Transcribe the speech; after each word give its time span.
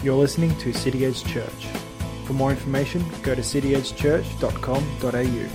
You're 0.00 0.14
listening 0.14 0.56
to 0.58 0.72
City 0.72 1.04
Edge 1.04 1.24
Church. 1.24 1.66
For 2.24 2.32
more 2.32 2.52
information, 2.52 3.04
go 3.24 3.34
to 3.34 3.40
cityedgechurch.com.au. 3.40 5.48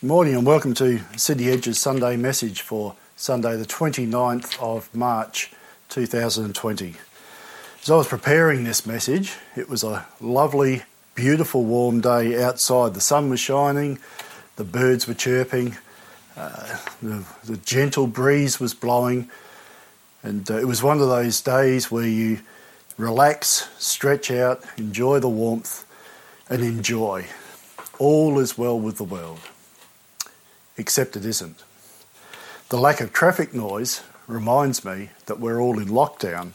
Good 0.00 0.08
morning 0.08 0.34
and 0.34 0.44
welcome 0.44 0.74
to 0.74 0.98
City 1.16 1.48
Edge's 1.48 1.78
Sunday 1.78 2.16
message 2.16 2.62
for 2.62 2.96
Sunday, 3.14 3.56
the 3.56 3.64
29th 3.64 4.60
of 4.60 4.92
March 4.92 5.52
2020. 5.88 6.96
As 7.80 7.90
I 7.90 7.94
was 7.94 8.08
preparing 8.08 8.64
this 8.64 8.84
message, 8.84 9.36
it 9.54 9.68
was 9.68 9.84
a 9.84 10.04
lovely 10.20 10.82
beautiful 11.14 11.64
warm 11.64 12.00
day 12.00 12.42
outside. 12.42 12.94
The 12.94 13.00
sun 13.00 13.30
was 13.30 13.40
shining, 13.40 13.98
the 14.56 14.64
birds 14.64 15.06
were 15.06 15.14
chirping, 15.14 15.76
uh, 16.36 16.78
the, 17.00 17.24
the, 17.44 17.56
gentle 17.58 18.06
breeze 18.06 18.58
was 18.58 18.74
blowing, 18.74 19.30
and 20.22 20.50
uh, 20.50 20.58
it 20.58 20.66
was 20.66 20.82
one 20.82 21.00
of 21.00 21.08
those 21.08 21.40
days 21.40 21.90
where 21.90 22.06
you 22.06 22.40
relax, 22.98 23.68
stretch 23.78 24.30
out, 24.30 24.62
enjoy 24.76 25.20
the 25.20 25.28
warmth, 25.28 25.86
and 26.50 26.62
enjoy. 26.62 27.26
All 27.98 28.40
is 28.40 28.58
well 28.58 28.78
with 28.78 28.96
the 28.96 29.04
world, 29.04 29.38
except 30.76 31.16
it 31.16 31.24
isn't. 31.24 31.62
The 32.70 32.78
lack 32.78 33.00
of 33.00 33.12
traffic 33.12 33.54
noise 33.54 34.02
reminds 34.26 34.84
me 34.84 35.10
that 35.26 35.38
we're 35.38 35.60
all 35.60 35.78
in 35.78 35.86
lockdown. 35.86 36.52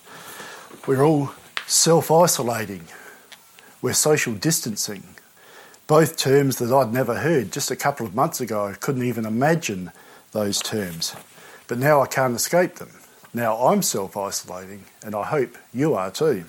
We're 0.85 1.05
all 1.05 1.31
self 1.65 2.11
isolating 2.11 2.87
we're 3.81 3.93
social 3.93 4.33
distancing. 4.33 5.03
Both 5.87 6.17
terms 6.17 6.57
that 6.57 6.73
I'd 6.73 6.93
never 6.93 7.15
heard 7.15 7.51
just 7.51 7.71
a 7.71 7.75
couple 7.75 8.05
of 8.05 8.13
months 8.13 8.41
ago. 8.41 8.67
I 8.67 8.73
couldn't 8.73 9.03
even 9.03 9.25
imagine 9.25 9.91
those 10.31 10.59
terms. 10.59 11.15
But 11.67 11.79
now 11.79 12.01
I 12.01 12.07
can't 12.07 12.35
escape 12.35 12.75
them. 12.75 12.91
Now 13.33 13.67
I'm 13.67 13.81
self 13.81 14.17
isolating, 14.17 14.85
and 15.03 15.15
I 15.15 15.23
hope 15.23 15.57
you 15.73 15.93
are 15.93 16.11
too. 16.11 16.45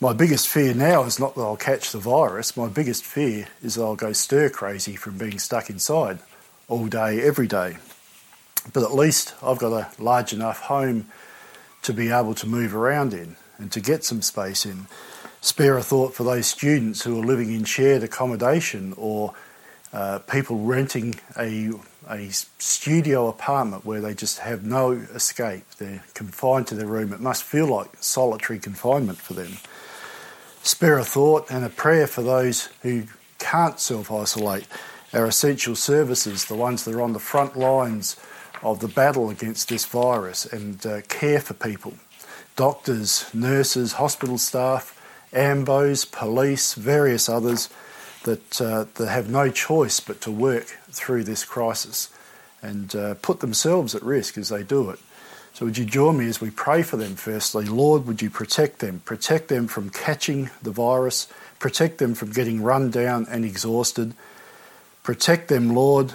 My 0.00 0.12
biggest 0.12 0.46
fear 0.46 0.74
now 0.74 1.02
is 1.02 1.18
not 1.18 1.34
that 1.34 1.42
I'll 1.42 1.56
catch 1.56 1.90
the 1.90 1.98
virus, 1.98 2.56
my 2.56 2.68
biggest 2.68 3.04
fear 3.04 3.48
is 3.62 3.74
that 3.74 3.82
I'll 3.82 3.96
go 3.96 4.12
stir 4.12 4.48
crazy 4.48 4.94
from 4.94 5.18
being 5.18 5.40
stuck 5.40 5.68
inside 5.68 6.20
all 6.68 6.86
day, 6.86 7.20
every 7.20 7.48
day. 7.48 7.78
But 8.72 8.84
at 8.84 8.94
least 8.94 9.34
I've 9.42 9.58
got 9.58 9.72
a 9.72 10.02
large 10.02 10.32
enough 10.32 10.60
home 10.60 11.06
to 11.82 11.92
be 11.92 12.10
able 12.10 12.34
to 12.34 12.46
move 12.46 12.76
around 12.76 13.12
in 13.12 13.36
and 13.58 13.72
to 13.72 13.80
get 13.80 14.04
some 14.04 14.22
space 14.22 14.64
in 14.64 14.86
spare 15.40 15.76
a 15.76 15.82
thought 15.82 16.14
for 16.14 16.24
those 16.24 16.46
students 16.46 17.02
who 17.02 17.20
are 17.20 17.24
living 17.24 17.52
in 17.52 17.64
shared 17.64 18.02
accommodation 18.02 18.94
or 18.96 19.34
uh, 19.92 20.18
people 20.20 20.58
renting 20.60 21.14
a, 21.38 21.70
a 22.08 22.28
studio 22.30 23.28
apartment 23.28 23.84
where 23.84 24.00
they 24.00 24.14
just 24.14 24.40
have 24.40 24.64
no 24.64 24.92
escape. 24.92 25.64
They're 25.78 26.04
confined 26.14 26.66
to 26.68 26.74
their 26.74 26.86
room. 26.86 27.12
It 27.12 27.20
must 27.20 27.42
feel 27.42 27.66
like 27.66 27.88
solitary 28.00 28.58
confinement 28.58 29.18
for 29.18 29.34
them. 29.34 29.52
Spare 30.62 30.98
a 30.98 31.04
thought 31.04 31.50
and 31.50 31.64
a 31.64 31.70
prayer 31.70 32.06
for 32.06 32.22
those 32.22 32.68
who 32.82 33.04
can't 33.38 33.80
self 33.80 34.10
isolate. 34.10 34.66
Our 35.14 35.24
essential 35.24 35.74
services, 35.74 36.44
the 36.44 36.54
ones 36.54 36.84
that 36.84 36.94
are 36.94 37.00
on 37.00 37.14
the 37.14 37.18
front 37.18 37.56
lines 37.56 38.16
of 38.62 38.80
the 38.80 38.88
battle 38.88 39.30
against 39.30 39.68
this 39.68 39.86
virus 39.86 40.44
and 40.44 40.84
uh, 40.84 41.00
care 41.08 41.40
for 41.40 41.54
people. 41.54 41.94
Doctors, 42.56 43.24
nurses, 43.32 43.94
hospital 43.94 44.36
staff, 44.36 44.97
AMBOs, 45.32 46.10
police, 46.10 46.74
various 46.74 47.28
others 47.28 47.68
that, 48.24 48.60
uh, 48.60 48.86
that 48.94 49.08
have 49.08 49.30
no 49.30 49.50
choice 49.50 50.00
but 50.00 50.20
to 50.22 50.30
work 50.30 50.66
through 50.90 51.24
this 51.24 51.44
crisis 51.44 52.10
and 52.62 52.94
uh, 52.96 53.14
put 53.14 53.40
themselves 53.40 53.94
at 53.94 54.02
risk 54.02 54.36
as 54.36 54.48
they 54.48 54.62
do 54.62 54.90
it. 54.90 54.98
So, 55.52 55.66
would 55.66 55.78
you 55.78 55.84
join 55.84 56.18
me 56.18 56.28
as 56.28 56.40
we 56.40 56.50
pray 56.50 56.82
for 56.82 56.96
them 56.96 57.16
firstly? 57.16 57.64
Lord, 57.64 58.06
would 58.06 58.22
you 58.22 58.30
protect 58.30 58.78
them? 58.78 59.00
Protect 59.04 59.48
them 59.48 59.66
from 59.66 59.90
catching 59.90 60.50
the 60.62 60.70
virus, 60.70 61.26
protect 61.58 61.98
them 61.98 62.14
from 62.14 62.32
getting 62.32 62.62
run 62.62 62.90
down 62.90 63.26
and 63.28 63.44
exhausted, 63.44 64.14
protect 65.02 65.48
them, 65.48 65.74
Lord, 65.74 66.12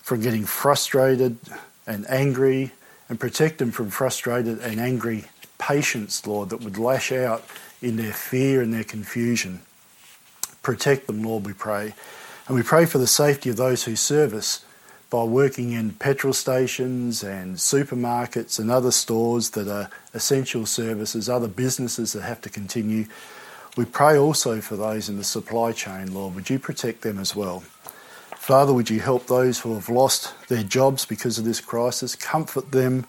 from 0.00 0.20
getting 0.20 0.44
frustrated 0.44 1.38
and 1.86 2.08
angry, 2.08 2.72
and 3.08 3.20
protect 3.20 3.58
them 3.58 3.70
from 3.70 3.90
frustrated 3.90 4.58
and 4.58 4.80
angry 4.80 5.26
patients, 5.58 6.26
Lord, 6.26 6.50
that 6.50 6.62
would 6.62 6.76
lash 6.76 7.12
out 7.12 7.44
in 7.82 7.96
their 7.96 8.12
fear 8.12 8.62
and 8.62 8.72
their 8.72 8.84
confusion. 8.84 9.60
Protect 10.62 11.06
them, 11.06 11.22
Lord, 11.22 11.44
we 11.44 11.52
pray. 11.52 11.94
And 12.46 12.56
we 12.56 12.62
pray 12.62 12.86
for 12.86 12.98
the 12.98 13.06
safety 13.06 13.50
of 13.50 13.56
those 13.56 13.84
who 13.84 13.96
serve 13.96 14.32
us 14.34 14.64
by 15.10 15.24
working 15.24 15.72
in 15.72 15.92
petrol 15.92 16.32
stations 16.32 17.22
and 17.22 17.56
supermarkets 17.56 18.58
and 18.58 18.70
other 18.70 18.90
stores 18.90 19.50
that 19.50 19.68
are 19.68 19.90
essential 20.14 20.64
services, 20.64 21.28
other 21.28 21.48
businesses 21.48 22.14
that 22.14 22.22
have 22.22 22.40
to 22.40 22.48
continue. 22.48 23.04
We 23.76 23.84
pray 23.84 24.16
also 24.16 24.60
for 24.60 24.76
those 24.76 25.08
in 25.08 25.18
the 25.18 25.24
supply 25.24 25.72
chain, 25.72 26.14
Lord. 26.14 26.34
Would 26.34 26.48
you 26.48 26.58
protect 26.58 27.02
them 27.02 27.18
as 27.18 27.36
well? 27.36 27.60
Father, 28.36 28.72
would 28.72 28.90
you 28.90 29.00
help 29.00 29.26
those 29.26 29.60
who 29.60 29.74
have 29.74 29.88
lost 29.88 30.34
their 30.48 30.62
jobs 30.62 31.04
because 31.04 31.38
of 31.38 31.44
this 31.44 31.60
crisis? 31.60 32.16
Comfort 32.16 32.72
them, 32.72 33.06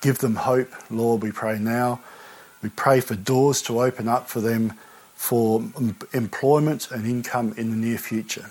give 0.00 0.18
them 0.18 0.36
hope, 0.36 0.72
Lord, 0.90 1.22
we 1.22 1.32
pray 1.32 1.58
now. 1.58 2.00
We 2.62 2.68
pray 2.70 3.00
for 3.00 3.14
doors 3.14 3.60
to 3.62 3.82
open 3.82 4.08
up 4.08 4.28
for 4.28 4.40
them 4.40 4.74
for 5.14 5.62
employment 6.12 6.90
and 6.90 7.06
income 7.06 7.54
in 7.56 7.70
the 7.70 7.76
near 7.76 7.98
future. 7.98 8.50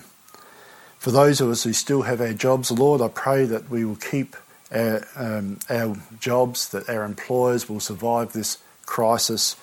For 0.98 1.10
those 1.10 1.40
of 1.40 1.50
us 1.50 1.64
who 1.64 1.72
still 1.72 2.02
have 2.02 2.20
our 2.20 2.32
jobs, 2.32 2.70
Lord, 2.70 3.00
I 3.00 3.08
pray 3.08 3.44
that 3.44 3.68
we 3.68 3.84
will 3.84 3.96
keep 3.96 4.36
our, 4.70 5.06
um, 5.16 5.58
our 5.68 5.96
jobs, 6.20 6.68
that 6.68 6.88
our 6.88 7.04
employers 7.04 7.68
will 7.68 7.80
survive 7.80 8.32
this 8.32 8.58
crisis 8.86 9.56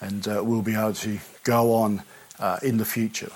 and 0.00 0.26
uh, 0.26 0.42
we'll 0.44 0.62
be 0.62 0.74
able 0.74 0.94
to 0.94 1.18
go 1.44 1.72
on 1.74 2.02
uh, 2.38 2.58
in 2.62 2.78
the 2.78 2.84
future. 2.84 3.30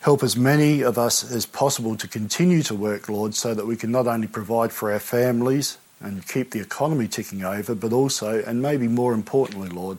Help 0.00 0.22
as 0.22 0.36
many 0.36 0.80
of 0.80 0.98
us 0.98 1.30
as 1.30 1.46
possible 1.46 1.94
to 1.96 2.08
continue 2.08 2.62
to 2.62 2.74
work, 2.74 3.08
Lord, 3.08 3.34
so 3.34 3.54
that 3.54 3.66
we 3.66 3.76
can 3.76 3.92
not 3.92 4.06
only 4.06 4.26
provide 4.26 4.72
for 4.72 4.90
our 4.90 4.98
families 4.98 5.78
and 6.02 6.26
keep 6.26 6.50
the 6.50 6.60
economy 6.60 7.08
ticking 7.08 7.44
over, 7.44 7.74
but 7.74 7.92
also, 7.92 8.42
and 8.42 8.60
maybe 8.60 8.88
more 8.88 9.14
importantly, 9.14 9.68
Lord, 9.68 9.98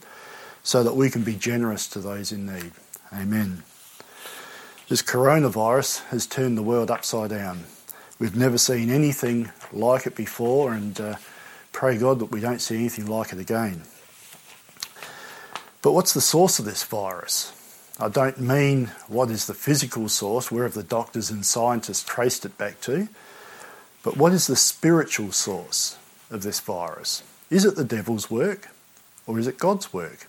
so 0.63 0.83
that 0.83 0.95
we 0.95 1.09
can 1.09 1.23
be 1.23 1.35
generous 1.35 1.87
to 1.89 1.99
those 1.99 2.31
in 2.31 2.45
need. 2.45 2.71
Amen. 3.13 3.63
This 4.89 5.01
coronavirus 5.01 6.05
has 6.07 6.27
turned 6.27 6.57
the 6.57 6.63
world 6.63 6.91
upside 6.91 7.29
down. 7.29 7.63
We've 8.19 8.35
never 8.35 8.57
seen 8.57 8.89
anything 8.89 9.51
like 9.71 10.05
it 10.05 10.15
before, 10.15 10.73
and 10.73 10.99
uh, 10.99 11.15
pray 11.71 11.97
God 11.97 12.19
that 12.19 12.31
we 12.31 12.39
don't 12.39 12.59
see 12.59 12.75
anything 12.75 13.07
like 13.07 13.33
it 13.33 13.39
again. 13.39 13.83
But 15.81 15.93
what's 15.93 16.13
the 16.13 16.21
source 16.21 16.59
of 16.59 16.65
this 16.65 16.83
virus? 16.83 17.51
I 17.99 18.09
don't 18.09 18.39
mean 18.39 18.87
what 19.07 19.29
is 19.29 19.47
the 19.47 19.53
physical 19.53 20.09
source, 20.09 20.51
where 20.51 20.63
have 20.63 20.73
the 20.73 20.83
doctors 20.83 21.29
and 21.29 21.45
scientists 21.45 22.03
traced 22.03 22.45
it 22.45 22.57
back 22.57 22.81
to. 22.81 23.07
But 24.03 24.17
what 24.17 24.33
is 24.33 24.47
the 24.47 24.57
spiritual 24.57 25.31
source 25.31 25.97
of 26.29 26.43
this 26.43 26.59
virus? 26.59 27.23
Is 27.49 27.63
it 27.63 27.75
the 27.75 27.85
devil's 27.85 28.29
work 28.29 28.69
or 29.25 29.39
is 29.39 29.47
it 29.47 29.57
God's 29.57 29.93
work? 29.93 30.27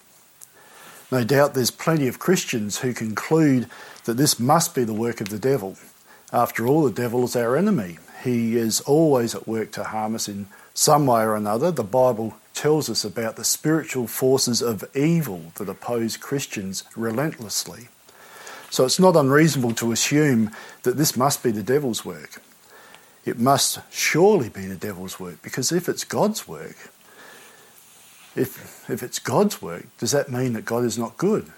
No 1.10 1.24
doubt 1.24 1.54
there's 1.54 1.72
plenty 1.72 2.06
of 2.06 2.20
Christians 2.20 2.78
who 2.78 2.94
conclude 2.94 3.68
that 4.04 4.16
this 4.16 4.38
must 4.38 4.74
be 4.74 4.84
the 4.84 4.94
work 4.94 5.20
of 5.20 5.28
the 5.28 5.38
devil. 5.38 5.76
After 6.32 6.66
all, 6.66 6.84
the 6.84 6.92
devil 6.92 7.24
is 7.24 7.36
our 7.36 7.56
enemy. 7.56 7.98
He 8.22 8.56
is 8.56 8.80
always 8.82 9.34
at 9.34 9.48
work 9.48 9.72
to 9.72 9.84
harm 9.84 10.14
us 10.14 10.28
in 10.28 10.46
some 10.72 11.06
way 11.06 11.22
or 11.22 11.36
another. 11.36 11.70
The 11.70 11.84
Bible 11.84 12.34
tells 12.54 12.88
us 12.88 13.04
about 13.04 13.36
the 13.36 13.44
spiritual 13.44 14.06
forces 14.06 14.62
of 14.62 14.84
evil 14.96 15.52
that 15.56 15.68
oppose 15.68 16.16
Christians 16.16 16.84
relentlessly. 16.96 17.88
So 18.70 18.84
it's 18.84 19.00
not 19.00 19.16
unreasonable 19.16 19.74
to 19.74 19.92
assume 19.92 20.50
that 20.84 20.96
this 20.96 21.16
must 21.16 21.42
be 21.42 21.50
the 21.50 21.62
devil's 21.62 22.04
work 22.04 22.40
it 23.24 23.38
must 23.38 23.78
surely 23.90 24.48
be 24.48 24.66
the 24.66 24.76
devil's 24.76 25.18
work 25.18 25.42
because 25.42 25.72
if 25.72 25.88
it's 25.88 26.04
God's 26.04 26.46
work, 26.46 26.76
if, 28.36 28.88
if 28.90 29.02
it's 29.02 29.18
God's 29.18 29.62
work, 29.62 29.86
does 29.98 30.10
that 30.10 30.30
mean 30.30 30.52
that 30.54 30.64
God 30.64 30.84
is 30.84 30.98
not 30.98 31.16
good? 31.16 31.50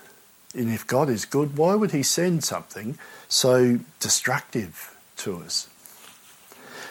And 0.54 0.72
if 0.72 0.86
God 0.86 1.08
is 1.10 1.24
good, 1.24 1.56
why 1.56 1.74
would 1.74 1.90
He 1.90 2.02
send 2.02 2.44
something 2.44 2.98
so 3.28 3.80
destructive 4.00 4.96
to 5.18 5.38
us? 5.38 5.68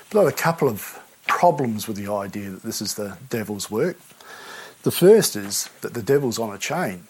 But 0.09 0.19
I 0.19 0.23
have 0.23 0.33
a 0.33 0.35
couple 0.35 0.67
of 0.67 1.01
problems 1.27 1.87
with 1.87 1.97
the 1.97 2.11
idea 2.11 2.51
that 2.51 2.63
this 2.63 2.81
is 2.81 2.95
the 2.95 3.17
devil's 3.29 3.71
work. 3.71 3.97
The 4.83 4.91
first 4.91 5.35
is 5.35 5.69
that 5.81 5.93
the 5.93 6.03
devil's 6.03 6.37
on 6.37 6.53
a 6.53 6.57
chain. 6.57 7.07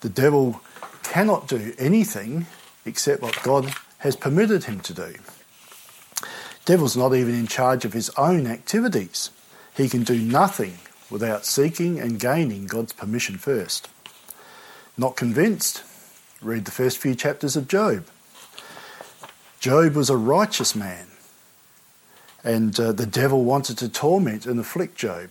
The 0.00 0.10
devil 0.10 0.60
cannot 1.02 1.48
do 1.48 1.72
anything 1.78 2.46
except 2.84 3.22
what 3.22 3.42
God 3.42 3.72
has 3.98 4.16
permitted 4.16 4.64
him 4.64 4.80
to 4.80 4.94
do. 4.94 5.14
The 6.68 6.74
devil's 6.74 6.98
not 6.98 7.14
even 7.14 7.34
in 7.34 7.46
charge 7.46 7.86
of 7.86 7.94
his 7.94 8.10
own 8.18 8.46
activities. 8.46 9.30
He 9.74 9.88
can 9.88 10.02
do 10.02 10.18
nothing 10.20 10.74
without 11.08 11.46
seeking 11.46 11.98
and 11.98 12.20
gaining 12.20 12.66
God's 12.66 12.92
permission 12.92 13.38
first. 13.38 13.88
Not 14.94 15.16
convinced? 15.16 15.82
Read 16.42 16.66
the 16.66 16.70
first 16.70 16.98
few 16.98 17.14
chapters 17.14 17.56
of 17.56 17.68
Job. 17.68 18.04
Job 19.60 19.94
was 19.94 20.10
a 20.10 20.16
righteous 20.18 20.76
man, 20.76 21.06
and 22.44 22.78
uh, 22.78 22.92
the 22.92 23.06
devil 23.06 23.44
wanted 23.44 23.78
to 23.78 23.88
torment 23.88 24.44
and 24.44 24.60
afflict 24.60 24.98
Job. 24.98 25.30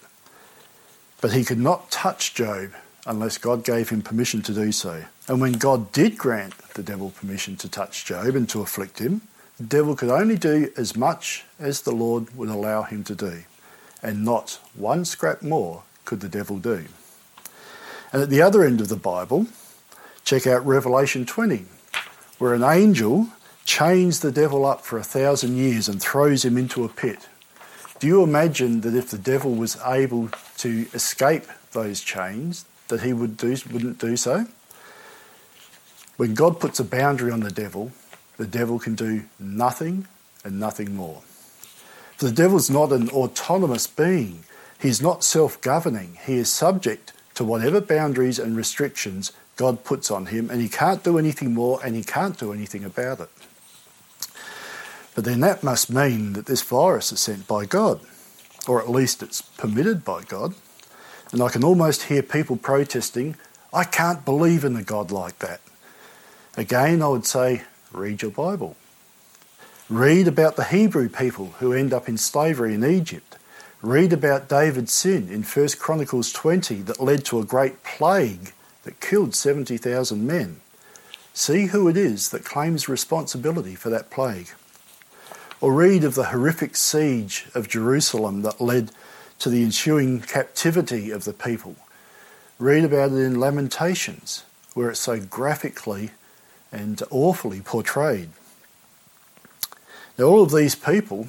But 1.22 1.34
he 1.34 1.45
could 1.45 1.60
not 1.60 1.92
touch 1.92 2.34
Job 2.34 2.72
unless 3.06 3.38
God 3.38 3.63
gave 3.63 3.89
him 3.89 4.01
permission 4.01 4.42
to 4.42 4.56
do 4.56 4.72
so. 4.72 5.04
And 5.28 5.39
when 5.39 5.54
God 5.54 5.92
did 5.92 6.18
grant 6.18 6.57
the 6.74 6.81
devil 6.81 7.12
permission 7.12 7.57
to 7.57 7.69
touch 7.69 8.06
Job 8.06 8.36
and 8.36 8.50
to 8.50 8.63
afflict 8.63 8.98
him, 8.98 9.22
the 9.57 9.63
devil 9.63 9.95
could 9.95 10.09
only 10.09 10.38
do 10.38 10.71
as 10.77 10.95
much 10.95 11.44
as 11.59 11.81
the 11.81 11.92
Lord 11.92 12.36
would 12.36 12.50
allow 12.50 12.83
him 12.83 13.04
to 13.06 13.15
do, 13.15 13.44
and 14.04 14.24
not 14.24 14.59
one 14.75 15.04
scrap 15.04 15.42
more 15.42 15.83
could 16.06 16.19
the 16.19 16.30
devil 16.30 16.57
do. 16.57 16.86
And 18.13 18.21
at 18.21 18.30
the 18.30 18.42
other 18.42 18.63
end 18.63 18.81
of 18.81 18.88
the 18.88 18.95
Bible, 18.95 19.48
check 20.24 20.45
out 20.45 20.65
Revelation 20.65 21.25
20, 21.25 21.65
where 22.38 22.54
an 22.54 22.63
angel 22.63 23.30
chains 23.65 24.21
the 24.21 24.31
devil 24.31 24.65
up 24.65 24.86
for 24.86 24.98
a 24.98 25.04
thousand 25.04 25.57
years 25.57 25.89
and 25.89 26.01
throws 26.01 26.45
him 26.45 26.57
into 26.57 26.86
a 26.86 26.89
pit. 26.89 27.27
Do 28.00 28.07
you 28.07 28.24
imagine 28.24 28.81
that 28.81 28.95
if 28.95 29.10
the 29.10 29.18
devil 29.18 29.56
was 29.56 29.77
able 29.83 30.30
to 30.57 30.86
escape 30.94 31.45
those 31.71 32.01
chains, 32.01 32.65
that 32.89 33.01
he 33.01 33.12
would 33.12 33.36
do, 33.38 33.57
wouldn't 33.71 33.98
do 33.98 34.15
so? 34.15 34.45
When 36.15 36.33
God 36.33 36.60
puts 36.60 36.80
a 36.80 36.83
boundary 36.83 37.31
on 37.31 37.42
the 37.42 37.51
devil, 37.51 37.92
the 38.38 38.48
devil 38.48 38.80
can 38.80 38.95
do 38.95 39.25
nothing 39.39 40.07
and 40.44 40.60
nothing 40.60 40.95
more. 40.95 41.22
For 42.18 42.25
the 42.25 42.31
devil's 42.31 42.69
not 42.69 42.92
an 42.92 43.10
autonomous 43.10 43.88
being. 43.88 44.44
He's 44.80 45.01
not 45.01 45.24
self 45.24 45.60
governing. 45.62 46.18
He 46.25 46.36
is 46.36 46.51
subject 46.51 47.13
to 47.36 47.44
whatever 47.44 47.81
boundaries 47.81 48.39
and 48.39 48.56
restrictions 48.56 49.31
God 49.56 49.84
puts 49.84 50.10
on 50.12 50.28
him, 50.28 50.50
and 50.50 50.62
he 50.62 50.69
can't 50.69 51.04
do 51.04 51.18
anything 51.18 51.54
more 51.54 51.80
and 51.84 51.95
he 51.95 52.04
can't 52.04 52.38
do 52.38 52.54
anything 52.54 52.84
about 52.84 53.19
it. 53.19 53.30
But 55.16 55.25
then 55.25 55.39
that 55.39 55.63
must 55.63 55.89
mean 55.89 56.34
that 56.34 56.45
this 56.45 56.62
virus 56.62 57.12
is 57.12 57.19
sent 57.19 57.48
by 57.48 57.66
God, 57.66 58.01
or 58.68 58.80
at 58.80 58.89
least 58.89 59.24
it's 59.24 59.42
permitted 59.42 60.06
by 60.06 60.24
God. 60.24 60.54
And 61.31 61.42
I 61.42 61.50
can 61.50 61.63
almost 61.63 62.04
hear 62.04 62.22
people 62.22 62.56
protesting, 62.56 63.36
I 63.74 63.84
can't 63.84 64.24
believe 64.24 64.63
in 64.63 64.75
a 64.75 64.84
God 64.84 65.12
like 65.12 65.39
that. 65.39 65.60
Again, 66.56 67.01
I 67.01 67.07
would 67.07 67.25
say, 67.25 67.63
read 67.92 68.22
your 68.22 68.31
Bible. 68.31 68.75
Read 69.89 70.28
about 70.28 70.56
the 70.56 70.66
Hebrew 70.66 71.07
people 71.07 71.54
who 71.60 71.72
end 71.72 71.94
up 71.94 72.10
in 72.10 72.18
slavery 72.18 72.74
in 72.74 72.84
Egypt. 72.84 73.38
Read 73.81 74.12
about 74.12 74.50
David's 74.50 74.92
sin 74.92 75.30
in 75.30 75.44
1 75.44 75.68
Chronicles 75.80 76.34
20 76.34 76.81
that 76.81 77.00
led 77.00 77.24
to 77.25 77.39
a 77.39 77.45
great 77.45 77.84
plague 77.84 78.51
that 78.84 79.00
killed 79.00 79.34
70,000 79.34 80.25
men. 80.25 80.60
See 81.34 81.68
who 81.68 81.88
it 81.88 81.95
is 81.95 82.30
that 82.30 82.44
claims 82.44 82.89
responsibility 82.89 83.75
for 83.75 83.89
that 83.89 84.10
plague. 84.10 84.50
Or 85.62 85.74
read 85.74 86.04
of 86.04 86.16
the 86.16 86.25
horrific 86.25 86.75
siege 86.75 87.48
of 87.54 87.69
Jerusalem 87.69 88.42
that 88.42 88.60
led 88.60 88.92
to 89.39 89.50
the 89.50 89.63
ensuing 89.63 90.19
captivity 90.22 91.12
of 91.12 91.24
the 91.24 91.34
people. 91.34 91.75
Read 92.60 92.84
about 92.84 93.12
it 93.12 93.18
in 93.18 93.39
Lamentations, 93.39 94.44
where 94.74 94.89
it's 94.89 95.00
so 95.00 95.19
graphically 95.19 96.12
and 96.72 97.02
awfully 97.10 97.62
portrayed. 97.62 98.30
Now, 100.18 100.25
all 100.25 100.44
of 100.44 100.52
these 100.52 100.75
people 100.75 101.28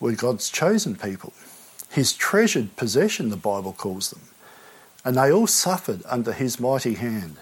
were 0.00 0.12
God's 0.12 0.50
chosen 0.50 0.96
people, 0.96 1.32
His 1.90 2.12
treasured 2.12 2.76
possession, 2.76 3.30
the 3.30 3.36
Bible 3.36 3.72
calls 3.72 4.10
them, 4.10 4.22
and 5.04 5.16
they 5.16 5.30
all 5.30 5.46
suffered 5.46 6.02
under 6.06 6.32
His 6.32 6.58
mighty 6.58 6.94
hand. 6.94 7.36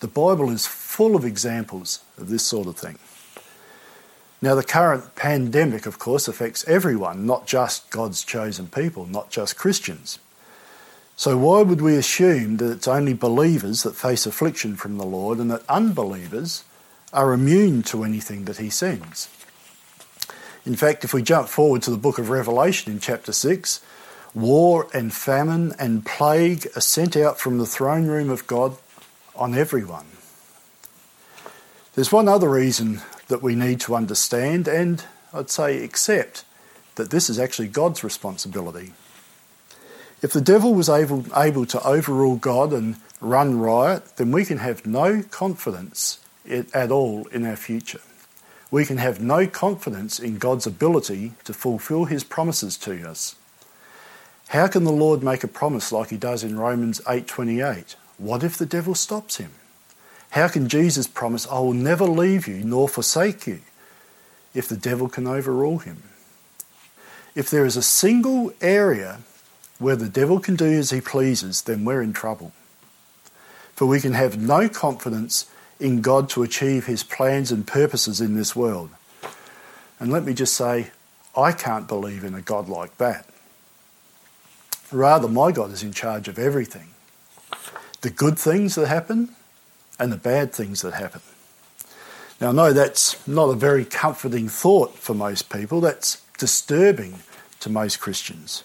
The 0.00 0.08
Bible 0.08 0.50
is 0.50 0.66
full 0.66 1.16
of 1.16 1.24
examples 1.24 2.00
of 2.18 2.28
this 2.28 2.44
sort 2.44 2.66
of 2.66 2.76
thing. 2.76 2.98
Now, 4.42 4.54
the 4.54 4.62
current 4.62 5.14
pandemic, 5.14 5.86
of 5.86 5.98
course, 5.98 6.28
affects 6.28 6.68
everyone, 6.68 7.24
not 7.26 7.46
just 7.46 7.90
God's 7.90 8.22
chosen 8.22 8.66
people, 8.66 9.06
not 9.06 9.30
just 9.30 9.56
Christians. 9.56 10.18
So, 11.16 11.38
why 11.38 11.62
would 11.62 11.80
we 11.80 11.96
assume 11.96 12.56
that 12.56 12.72
it's 12.72 12.88
only 12.88 13.14
believers 13.14 13.84
that 13.84 13.94
face 13.94 14.26
affliction 14.26 14.74
from 14.74 14.98
the 14.98 15.06
Lord 15.06 15.38
and 15.38 15.50
that 15.50 15.62
unbelievers 15.68 16.64
are 17.12 17.32
immune 17.32 17.82
to 17.84 18.02
anything 18.02 18.46
that 18.46 18.56
He 18.58 18.68
sends? 18.68 19.28
In 20.66 20.74
fact, 20.74 21.04
if 21.04 21.14
we 21.14 21.22
jump 21.22 21.48
forward 21.48 21.82
to 21.82 21.90
the 21.90 21.96
book 21.96 22.18
of 22.18 22.30
Revelation 22.30 22.90
in 22.90 22.98
chapter 22.98 23.32
6, 23.32 23.80
war 24.34 24.88
and 24.92 25.12
famine 25.12 25.72
and 25.78 26.04
plague 26.04 26.66
are 26.74 26.80
sent 26.80 27.16
out 27.16 27.38
from 27.38 27.58
the 27.58 27.66
throne 27.66 28.06
room 28.06 28.30
of 28.30 28.46
God 28.46 28.76
on 29.36 29.54
everyone. 29.54 30.06
There's 31.94 32.10
one 32.10 32.28
other 32.28 32.48
reason 32.48 33.02
that 33.28 33.42
we 33.42 33.54
need 33.54 33.80
to 33.80 33.94
understand 33.94 34.66
and 34.66 35.04
I'd 35.32 35.50
say 35.50 35.84
accept 35.84 36.44
that 36.96 37.10
this 37.10 37.28
is 37.30 37.38
actually 37.38 37.68
God's 37.68 38.02
responsibility. 38.02 38.92
If 40.24 40.32
the 40.32 40.40
devil 40.40 40.72
was 40.72 40.88
able, 40.88 41.26
able 41.36 41.66
to 41.66 41.86
overrule 41.86 42.36
God 42.36 42.72
and 42.72 42.96
run 43.20 43.60
riot, 43.60 44.16
then 44.16 44.32
we 44.32 44.46
can 44.46 44.56
have 44.56 44.86
no 44.86 45.22
confidence 45.22 46.18
at 46.48 46.90
all 46.90 47.26
in 47.26 47.44
our 47.44 47.56
future. 47.56 48.00
We 48.70 48.86
can 48.86 48.96
have 48.96 49.20
no 49.20 49.46
confidence 49.46 50.18
in 50.18 50.38
God's 50.38 50.66
ability 50.66 51.34
to 51.44 51.52
fulfill 51.52 52.06
his 52.06 52.24
promises 52.24 52.78
to 52.78 53.06
us. 53.06 53.36
How 54.48 54.66
can 54.66 54.84
the 54.84 54.92
Lord 54.92 55.22
make 55.22 55.44
a 55.44 55.46
promise 55.60 55.92
like 55.92 56.08
he 56.08 56.16
does 56.16 56.42
in 56.42 56.58
Romans 56.58 57.02
8:28? 57.06 57.94
What 58.16 58.42
if 58.42 58.56
the 58.56 58.64
devil 58.64 58.94
stops 58.94 59.36
him? 59.36 59.50
How 60.30 60.48
can 60.48 60.70
Jesus 60.70 61.06
promise, 61.06 61.46
I 61.50 61.58
will 61.58 61.74
never 61.74 62.06
leave 62.06 62.48
you 62.48 62.64
nor 62.64 62.88
forsake 62.88 63.46
you, 63.46 63.60
if 64.54 64.70
the 64.70 64.78
devil 64.88 65.10
can 65.10 65.26
overrule 65.26 65.80
him? 65.80 66.02
If 67.34 67.50
there 67.50 67.66
is 67.66 67.76
a 67.76 67.82
single 67.82 68.54
area 68.62 69.20
where 69.84 69.96
the 69.96 70.08
devil 70.08 70.40
can 70.40 70.56
do 70.56 70.72
as 70.72 70.88
he 70.88 71.00
pleases, 71.00 71.60
then 71.62 71.84
we're 71.84 72.00
in 72.00 72.14
trouble. 72.14 72.52
For 73.74 73.84
we 73.84 74.00
can 74.00 74.14
have 74.14 74.38
no 74.40 74.66
confidence 74.66 75.44
in 75.78 76.00
God 76.00 76.30
to 76.30 76.42
achieve 76.42 76.86
his 76.86 77.02
plans 77.02 77.52
and 77.52 77.66
purposes 77.66 78.18
in 78.18 78.34
this 78.34 78.56
world. 78.56 78.88
And 80.00 80.10
let 80.10 80.24
me 80.24 80.32
just 80.32 80.54
say, 80.54 80.90
I 81.36 81.52
can't 81.52 81.86
believe 81.86 82.24
in 82.24 82.34
a 82.34 82.40
God 82.40 82.66
like 82.66 82.96
that. 82.96 83.26
Rather, 84.90 85.28
my 85.28 85.52
God 85.52 85.70
is 85.70 85.82
in 85.82 85.92
charge 85.92 86.28
of 86.28 86.38
everything 86.38 86.88
the 88.00 88.10
good 88.10 88.38
things 88.38 88.74
that 88.74 88.86
happen 88.86 89.30
and 89.98 90.12
the 90.12 90.16
bad 90.16 90.52
things 90.52 90.82
that 90.82 90.92
happen. 90.94 91.22
Now, 92.40 92.50
I 92.50 92.52
know 92.52 92.72
that's 92.72 93.26
not 93.26 93.48
a 93.48 93.54
very 93.54 93.84
comforting 93.84 94.48
thought 94.48 94.94
for 94.98 95.14
most 95.14 95.50
people, 95.50 95.80
that's 95.80 96.22
disturbing 96.38 97.20
to 97.60 97.70
most 97.70 98.00
Christians. 98.00 98.62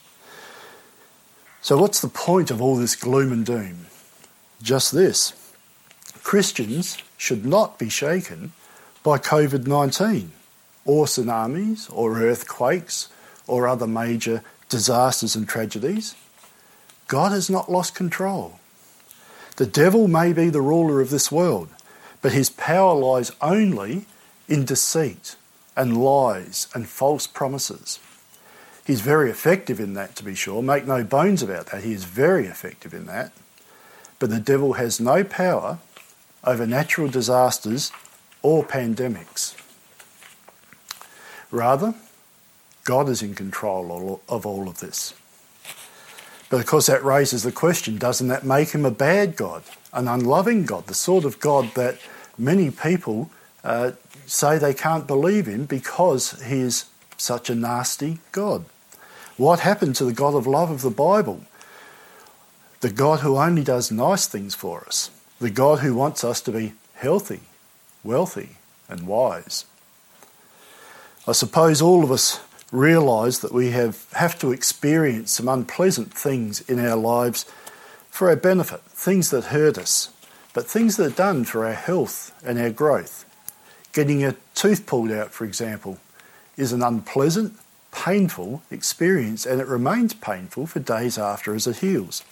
So, 1.62 1.78
what's 1.78 2.00
the 2.00 2.08
point 2.08 2.52
of 2.52 2.62
all 2.62 2.78
this 2.78 2.96
gloom 2.96 3.32
and 3.32 3.46
doom? 3.46 3.88
Just 4.62 4.92
this 4.92 5.34
Christians 6.24 6.98
should 7.18 7.46
not 7.46 7.78
be 7.78 7.90
shaken 7.90 8.54
by 9.04 9.18
COVID 9.18 9.68
19 9.68 10.32
or 10.86 11.06
tsunamis 11.06 11.92
or 11.92 12.22
earthquakes 12.22 13.10
or 13.46 13.68
other 13.68 13.88
major 13.88 14.44
disasters 14.70 15.36
and 15.36 15.48
tragedies. 15.48 16.16
God 17.08 17.32
has 17.32 17.50
not 17.50 17.72
lost 17.72 17.96
control. 17.96 18.60
The 19.58 19.66
devil 19.66 20.08
may 20.08 20.32
be 20.32 20.50
the 20.50 20.62
ruler 20.62 21.02
of 21.02 21.10
this 21.10 21.32
world, 21.32 21.70
but 22.22 22.32
his 22.32 22.50
power 22.50 22.94
lies 22.94 23.32
only 23.42 24.06
in 24.48 24.64
deceit 24.64 25.36
and 25.76 26.02
lies 26.02 26.68
and 26.74 26.88
false 26.88 27.28
promises. 27.28 28.00
He's 28.90 29.02
very 29.02 29.30
effective 29.30 29.80
in 29.80 29.94
that, 29.94 30.16
to 30.16 30.24
be 30.24 30.34
sure. 30.34 30.64
Make 30.64 30.88
no 30.88 31.04
bones 31.04 31.44
about 31.44 31.68
that. 31.68 31.84
He 31.84 31.94
is 31.94 32.06
very 32.06 32.48
effective 32.48 32.92
in 32.92 33.06
that. 33.06 33.32
But 34.18 34.32
the 34.32 34.40
devil 34.40 34.74
has 34.74 35.00
no 35.00 35.24
power 35.24 35.78
over 36.44 36.66
natural 36.66 37.08
disasters 37.08 37.92
or 38.42 38.64
pandemics. 38.64 39.56
Rather, 41.52 41.94
God 42.84 43.10
is 43.10 43.22
in 43.22 43.36
control 43.36 44.20
of 44.28 44.44
all 44.48 44.68
of 44.68 44.80
this. 44.80 45.14
But 46.50 46.60
of 46.60 46.66
course, 46.66 46.88
that 46.88 47.06
raises 47.06 47.44
the 47.44 47.52
question 47.52 48.00
doesn't 48.00 48.30
that 48.30 48.44
make 48.44 48.72
him 48.72 48.86
a 48.86 48.90
bad 48.90 49.36
God, 49.36 49.62
an 49.94 50.08
unloving 50.08 50.66
God, 50.66 50.88
the 50.88 50.96
sort 50.96 51.26
of 51.26 51.40
God 51.40 51.76
that 51.76 52.00
many 52.40 52.72
people 52.72 53.30
uh, 53.64 53.92
say 54.26 54.58
they 54.58 54.74
can't 54.74 55.06
believe 55.06 55.48
in 55.48 55.66
because 55.66 56.42
he 56.42 56.62
is 56.62 56.86
such 57.18 57.52
a 57.52 57.56
nasty 57.56 58.18
God? 58.32 58.66
What 59.40 59.62
happened 59.62 59.96
to 59.96 60.04
the 60.04 60.12
God 60.12 60.36
of 60.36 60.46
love 60.46 60.70
of 60.70 60.82
the 60.82 60.90
Bible? 60.90 61.40
The 62.82 62.92
God 62.92 63.22
who 63.22 63.38
only 63.38 63.64
does 63.64 63.90
nice 63.90 64.28
things 64.28 64.54
for 64.54 64.84
us. 64.86 65.12
The 65.40 65.50
God 65.50 65.80
who 65.80 65.96
wants 65.96 66.26
us 66.26 66.42
to 66.42 66.52
be 66.52 66.74
healthy, 66.96 67.40
wealthy, 68.04 68.58
and 68.90 69.08
wise. 69.08 69.64
I 71.26 71.32
suppose 71.32 71.82
all 71.82 72.04
of 72.04 72.12
us 72.12 72.42
realise 72.74 73.38
that 73.38 73.54
we 73.54 73.72
have, 73.72 74.12
have 74.12 74.38
to 74.40 74.52
experience 74.52 75.32
some 75.32 75.48
unpleasant 75.48 76.14
things 76.14 76.60
in 76.70 76.78
our 76.78 76.98
lives 76.98 77.46
for 78.10 78.28
our 78.28 78.36
benefit, 78.36 78.82
things 78.82 79.30
that 79.30 79.46
hurt 79.46 79.78
us, 79.78 80.10
but 80.54 80.68
things 80.68 80.98
that 80.98 81.14
are 81.14 81.16
done 81.16 81.46
for 81.46 81.66
our 81.66 81.76
health 81.76 82.38
and 82.44 82.60
our 82.60 82.72
growth. 82.72 83.24
Getting 83.94 84.22
a 84.22 84.36
tooth 84.54 84.86
pulled 84.86 85.12
out, 85.12 85.32
for 85.32 85.46
example, 85.46 85.98
is 86.58 86.74
an 86.74 86.84
unpleasant, 86.84 87.54
painful 87.92 88.62
experience 88.70 89.46
and 89.46 89.60
it 89.60 89.68
remains 89.68 90.14
painful 90.14 90.68
for 90.68 90.80
days 90.80 91.18
after 91.18 91.56
as 91.56 91.68
it 91.68 91.78
heals. 91.78 92.24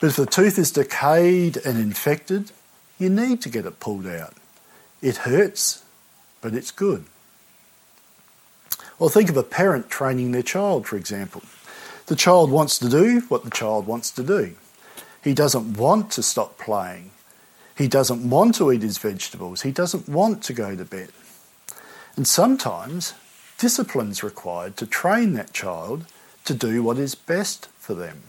But 0.00 0.08
if 0.08 0.16
the 0.16 0.26
tooth 0.26 0.58
is 0.58 0.72
decayed 0.72 1.58
and 1.58 1.78
infected, 1.78 2.50
you 2.98 3.08
need 3.08 3.40
to 3.42 3.48
get 3.48 3.66
it 3.66 3.80
pulled 3.80 4.06
out. 4.06 4.34
It 5.00 5.18
hurts, 5.18 5.84
but 6.40 6.54
it's 6.54 6.70
good. 6.70 7.04
Or 8.98 9.10
think 9.10 9.30
of 9.30 9.36
a 9.36 9.42
parent 9.42 9.90
training 9.90 10.32
their 10.32 10.42
child, 10.42 10.86
for 10.86 10.96
example. 10.96 11.42
The 12.06 12.16
child 12.16 12.50
wants 12.50 12.78
to 12.78 12.88
do 12.88 13.20
what 13.28 13.44
the 13.44 13.50
child 13.50 13.86
wants 13.86 14.10
to 14.12 14.22
do. 14.22 14.54
He 15.22 15.34
doesn't 15.34 15.76
want 15.76 16.10
to 16.12 16.22
stop 16.22 16.58
playing. 16.58 17.10
He 17.76 17.88
doesn't 17.88 18.28
want 18.28 18.56
to 18.56 18.70
eat 18.72 18.82
his 18.82 18.98
vegetables. 18.98 19.62
He 19.62 19.70
doesn't 19.70 20.08
want 20.08 20.42
to 20.44 20.52
go 20.52 20.76
to 20.76 20.84
bed. 20.84 21.10
And 22.16 22.26
sometimes 22.26 23.14
discipline 23.62 24.10
is 24.10 24.24
required 24.24 24.76
to 24.76 24.84
train 24.84 25.34
that 25.34 25.52
child 25.52 26.04
to 26.44 26.52
do 26.52 26.82
what 26.82 26.98
is 26.98 27.14
best 27.14 27.68
for 27.78 27.94
them. 27.94 28.24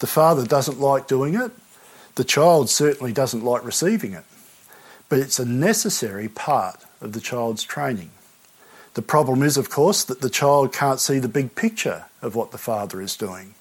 The 0.00 0.06
father 0.06 0.44
doesn't 0.44 0.78
like 0.78 1.08
doing 1.08 1.34
it. 1.34 1.50
The 2.16 2.24
child 2.24 2.68
certainly 2.68 3.10
doesn't 3.10 3.42
like 3.42 3.64
receiving 3.64 4.12
it. 4.12 4.26
But 5.08 5.20
it's 5.20 5.38
a 5.38 5.46
necessary 5.46 6.28
part 6.28 6.84
of 7.00 7.14
the 7.14 7.22
child's 7.22 7.64
training. 7.64 8.10
The 8.92 9.00
problem 9.00 9.42
is, 9.42 9.56
of 9.56 9.70
course, 9.70 10.04
that 10.04 10.20
the 10.20 10.28
child 10.28 10.74
can't 10.74 11.00
see 11.00 11.18
the 11.18 11.26
big 11.26 11.54
picture 11.54 12.04
of 12.20 12.34
what 12.34 12.50
the 12.50 12.58
father 12.58 13.00
is 13.00 13.16
doing 13.16 13.54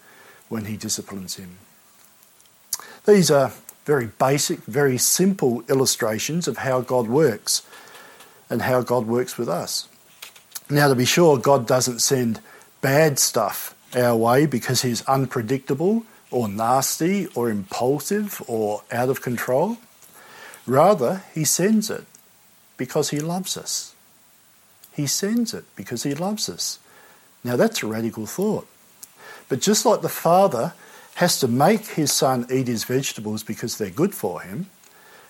when 0.49 0.65
he 0.65 0.75
disciplines 0.75 1.37
him. 1.37 1.59
These 3.05 3.31
are 3.31 3.53
very 3.85 4.07
basic, 4.07 4.59
very 4.65 4.97
simple 4.97 5.63
illustrations 5.69 6.45
of 6.45 6.57
how 6.57 6.81
God 6.81 7.07
works 7.07 7.65
and 8.49 8.63
how 8.63 8.81
God 8.81 9.07
works 9.07 9.37
with 9.37 9.47
us. 9.47 9.87
Now, 10.69 10.89
to 10.89 10.95
be 10.95 11.05
sure, 11.05 11.37
God 11.37 11.65
doesn't 11.65 11.99
send 11.99 12.41
bad 12.81 13.19
stuff 13.19 13.73
our 13.95 14.15
way 14.15 14.45
because 14.45 14.81
He's 14.81 15.05
unpredictable 15.05 16.03
or 16.29 16.47
nasty 16.47 17.27
or 17.35 17.49
impulsive 17.49 18.41
or 18.47 18.83
out 18.91 19.09
of 19.09 19.21
control. 19.21 19.77
Rather, 20.65 21.23
He 21.33 21.45
sends 21.45 21.89
it 21.89 22.05
because 22.75 23.11
He 23.11 23.19
loves 23.19 23.55
us. 23.55 23.95
He 24.97 25.05
sends 25.05 25.53
it 25.53 25.63
because 25.75 26.01
he 26.01 26.15
loves 26.15 26.49
us. 26.49 26.79
Now 27.43 27.55
that's 27.55 27.83
a 27.83 27.87
radical 27.87 28.25
thought. 28.25 28.67
But 29.47 29.61
just 29.61 29.85
like 29.85 30.01
the 30.01 30.09
Father 30.09 30.73
has 31.15 31.39
to 31.39 31.47
make 31.47 31.85
his 31.85 32.11
Son 32.11 32.47
eat 32.51 32.67
his 32.67 32.83
vegetables 32.83 33.43
because 33.43 33.77
they're 33.77 33.91
good 33.91 34.15
for 34.15 34.41
him, 34.41 34.71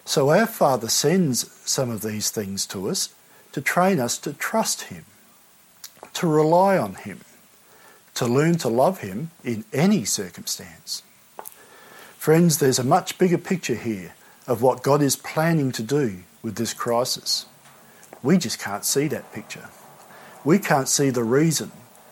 so 0.05 0.29
our 0.29 0.47
Father 0.47 0.87
sends 0.87 1.51
some 1.69 1.91
of 1.91 2.01
these 2.01 2.29
things 2.29 2.65
to 2.67 2.89
us 2.89 3.09
to 3.51 3.59
train 3.59 3.99
us 3.99 4.17
to 4.19 4.31
trust 4.31 4.83
him, 4.83 5.03
to 6.13 6.27
rely 6.27 6.77
on 6.77 6.95
him, 6.95 7.21
to 8.15 8.25
learn 8.25 8.57
to 8.57 8.67
love 8.67 9.01
him 9.01 9.31
in 9.43 9.63
any 9.73 10.05
circumstance. 10.05 11.03
Friends, 12.17 12.57
there's 12.57 12.79
a 12.79 12.83
much 12.83 13.17
bigger 13.17 13.37
picture 13.37 13.75
here 13.75 14.13
of 14.47 14.61
what 14.61 14.83
God 14.83 15.01
is 15.01 15.15
planning 15.15 15.71
to 15.73 15.83
do 15.83 16.19
with 16.41 16.55
this 16.55 16.73
crisis. 16.73 17.45
We 18.23 18.37
just 18.37 18.59
can't 18.59 18.85
see 18.85 19.07
that 19.07 19.31
picture. 19.33 19.69
We 20.43 20.59
can't 20.59 20.87
see 20.87 21.09
the 21.09 21.23
reason, 21.23 21.71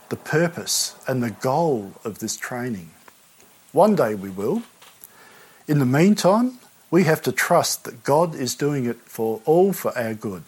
the 0.10 0.16
purpose, 0.16 0.96
and 1.08 1.24
the 1.24 1.32
goal 1.32 1.94
of 2.04 2.20
this 2.20 2.38
training. 2.38 2.92
One 3.72 3.96
day 3.96 4.16
we 4.16 4.30
will. 4.30 4.64
In 5.68 5.80
the 5.80 5.86
meantime, 5.86 6.60
we 6.92 7.04
have 7.04 7.22
to 7.24 7.32
trust 7.32 7.84
that 7.86 8.04
God 8.04 8.36
is 8.36 8.56
doing 8.56 8.86
it 8.86 8.98
for 9.02 9.42
all 9.46 9.74
for 9.74 9.98
our 9.98 10.14
good. 10.14 10.44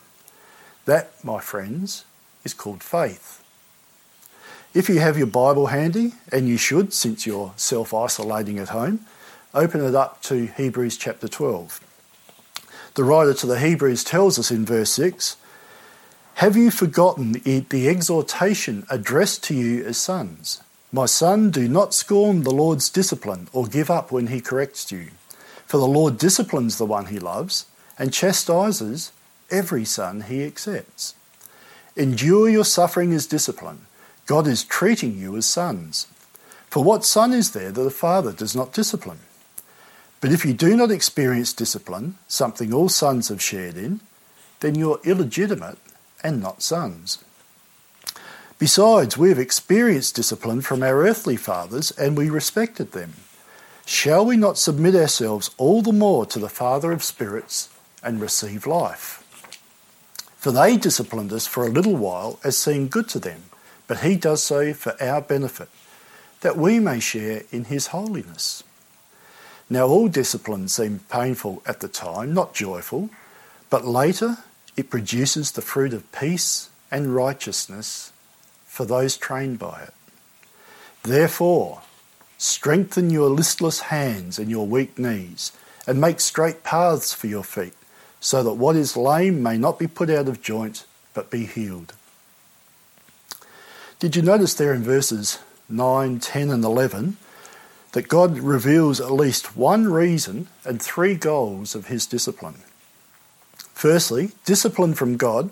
That, 0.86 1.12
my 1.24 1.40
friends, 1.40 2.06
is 2.48 2.54
called 2.54 2.82
faith. 2.82 3.44
If 4.74 4.88
you 4.88 5.00
have 5.00 5.18
your 5.18 5.28
Bible 5.28 5.68
handy, 5.68 6.14
and 6.32 6.48
you 6.48 6.58
should 6.58 6.94
since 6.94 7.28
you're 7.28 7.52
self 7.58 7.94
isolating 7.94 8.58
at 8.58 8.70
home, 8.70 9.02
open 9.54 9.82
it 9.84 9.96
up 9.96 10.22
to 10.24 10.46
Hebrews 10.46 10.96
chapter 10.98 11.28
12. 11.28 11.82
The 12.96 13.04
writer 13.04 13.34
to 13.34 13.48
the 13.48 13.60
Hebrews 13.60 14.04
tells 14.04 14.40
us 14.40 14.50
in 14.50 14.66
verse 14.66 14.92
6 14.92 15.36
have 16.36 16.56
you 16.56 16.70
forgotten 16.70 17.32
the 17.32 17.90
exhortation 17.90 18.86
addressed 18.92 19.44
to 19.46 19.56
you 19.56 19.84
as 19.84 19.98
sons? 19.98 20.62
My 20.92 21.08
son, 21.08 21.50
do 21.50 21.68
not 21.68 21.96
scorn 21.96 22.44
the 22.44 22.52
Lord's 22.52 22.90
discipline 22.92 23.48
or 23.52 23.66
give 23.66 23.90
up 23.90 24.12
when 24.12 24.28
he 24.28 24.40
corrects 24.40 24.92
you. 24.92 25.08
For 25.66 25.78
the 25.78 25.94
Lord 26.00 26.20
disciplines 26.20 26.78
the 26.78 26.86
one 26.86 27.08
he 27.08 27.18
loves 27.18 27.66
and 27.98 28.14
chastises 28.14 29.12
every 29.50 29.84
son 29.84 30.22
he 30.30 30.44
accepts. 30.44 31.16
Endure 31.98 32.48
your 32.48 32.64
suffering 32.64 33.12
as 33.12 33.26
discipline. 33.26 33.88
God 34.28 34.46
is 34.46 34.64
treating 34.64 35.18
you 35.18 35.36
as 35.36 35.48
sons. 35.48 36.06
For 36.70 36.84
what 36.84 37.04
son 37.04 37.34
is 37.34 37.54
there 37.54 37.72
that 37.72 37.82
a 37.82 37.90
father 37.90 38.32
does 38.32 38.56
not 38.56 38.72
discipline? 38.72 39.22
But 40.22 40.32
if 40.32 40.46
you 40.46 40.54
do 40.54 40.78
not 40.78 40.92
experience 40.92 41.54
discipline, 41.54 42.20
something 42.28 42.72
all 42.72 42.90
sons 42.90 43.30
have 43.30 43.42
shared 43.42 43.78
in, 43.78 44.02
then 44.60 44.76
you're 44.76 45.00
illegitimate 45.04 45.80
and 46.24 46.40
not 46.40 46.62
sons. 46.62 47.24
Besides, 48.60 49.18
we 49.18 49.30
have 49.30 49.40
experienced 49.40 50.16
discipline 50.16 50.62
from 50.62 50.84
our 50.84 51.02
earthly 51.02 51.36
fathers 51.36 51.90
and 51.90 52.16
we 52.16 52.30
respected 52.30 52.92
them. 52.92 53.14
Shall 53.88 54.24
we 54.24 54.38
not 54.38 54.60
submit 54.60 54.94
ourselves 54.94 55.50
all 55.58 55.82
the 55.82 55.92
more 55.94 56.28
to 56.28 56.38
the 56.38 56.48
Father 56.50 56.92
of 56.92 57.04
spirits 57.04 57.70
and 58.04 58.22
receive 58.22 58.68
life? 58.68 59.24
For 60.38 60.52
they 60.52 60.78
disciplined 60.78 61.34
us 61.34 61.48
for 61.48 61.66
a 61.66 61.72
little 61.72 61.96
while 61.96 62.40
as 62.44 62.58
seemed 62.58 62.92
good 62.92 63.10
to 63.10 63.20
them, 63.20 63.44
but 63.88 64.00
he 64.00 64.16
does 64.16 64.44
so 64.44 64.74
for 64.74 64.96
our 65.02 65.22
benefit, 65.22 65.70
that 66.42 66.58
we 66.58 66.80
may 66.80 67.00
share 67.00 67.42
in 67.52 67.66
his 67.66 67.88
holiness. 67.88 68.64
Now, 69.70 69.88
all 69.88 70.08
discipline 70.08 70.70
seemed 70.70 71.10
painful 71.10 71.62
at 71.66 71.82
the 71.82 71.90
time, 71.90 72.34
not 72.34 72.54
joyful, 72.54 73.10
but 73.70 73.86
later 73.86 74.38
it 74.78 74.90
produces 74.90 75.52
the 75.52 75.62
fruit 75.62 75.94
of 75.94 76.10
peace 76.12 76.70
and 76.92 77.16
righteousness 77.16 78.14
for 78.66 78.86
those 78.86 79.18
trained 79.18 79.60
by 79.60 79.82
it. 79.82 79.94
Therefore, 81.04 81.82
strengthen 82.38 83.10
your 83.10 83.30
listless 83.30 83.82
hands 83.82 84.38
and 84.38 84.50
your 84.50 84.68
weak 84.68 85.00
knees, 85.00 85.52
and 85.88 86.00
make 86.00 86.20
straight 86.20 86.64
paths 86.64 87.14
for 87.14 87.28
your 87.28 87.44
feet, 87.44 87.74
so 88.20 88.44
that 88.44 88.54
what 88.54 88.76
is 88.76 88.98
lame 88.98 89.42
may 89.42 89.58
not 89.58 89.80
be 89.80 89.88
put 89.88 90.10
out 90.10 90.28
of 90.28 90.42
joint, 90.42 90.86
but 91.14 91.32
be 91.32 91.46
healed. 91.46 91.94
Did 94.00 94.16
you 94.16 94.22
notice 94.22 94.54
there 94.54 94.74
in 94.74 94.84
verses 94.84 95.40
9, 95.70 96.20
10, 96.20 96.50
and 96.50 96.64
11 96.64 97.18
that 97.94 98.08
God 98.08 98.38
reveals 98.38 99.02
at 99.02 99.12
least 99.12 99.58
one 99.58 99.92
reason 99.92 100.48
and 100.64 100.82
three 100.82 101.16
goals 101.16 101.74
of 101.74 101.88
his 101.88 102.06
discipline? 102.06 102.62
Firstly, 103.74 104.32
discipline 104.46 104.94
from 104.94 105.18
God 105.18 105.50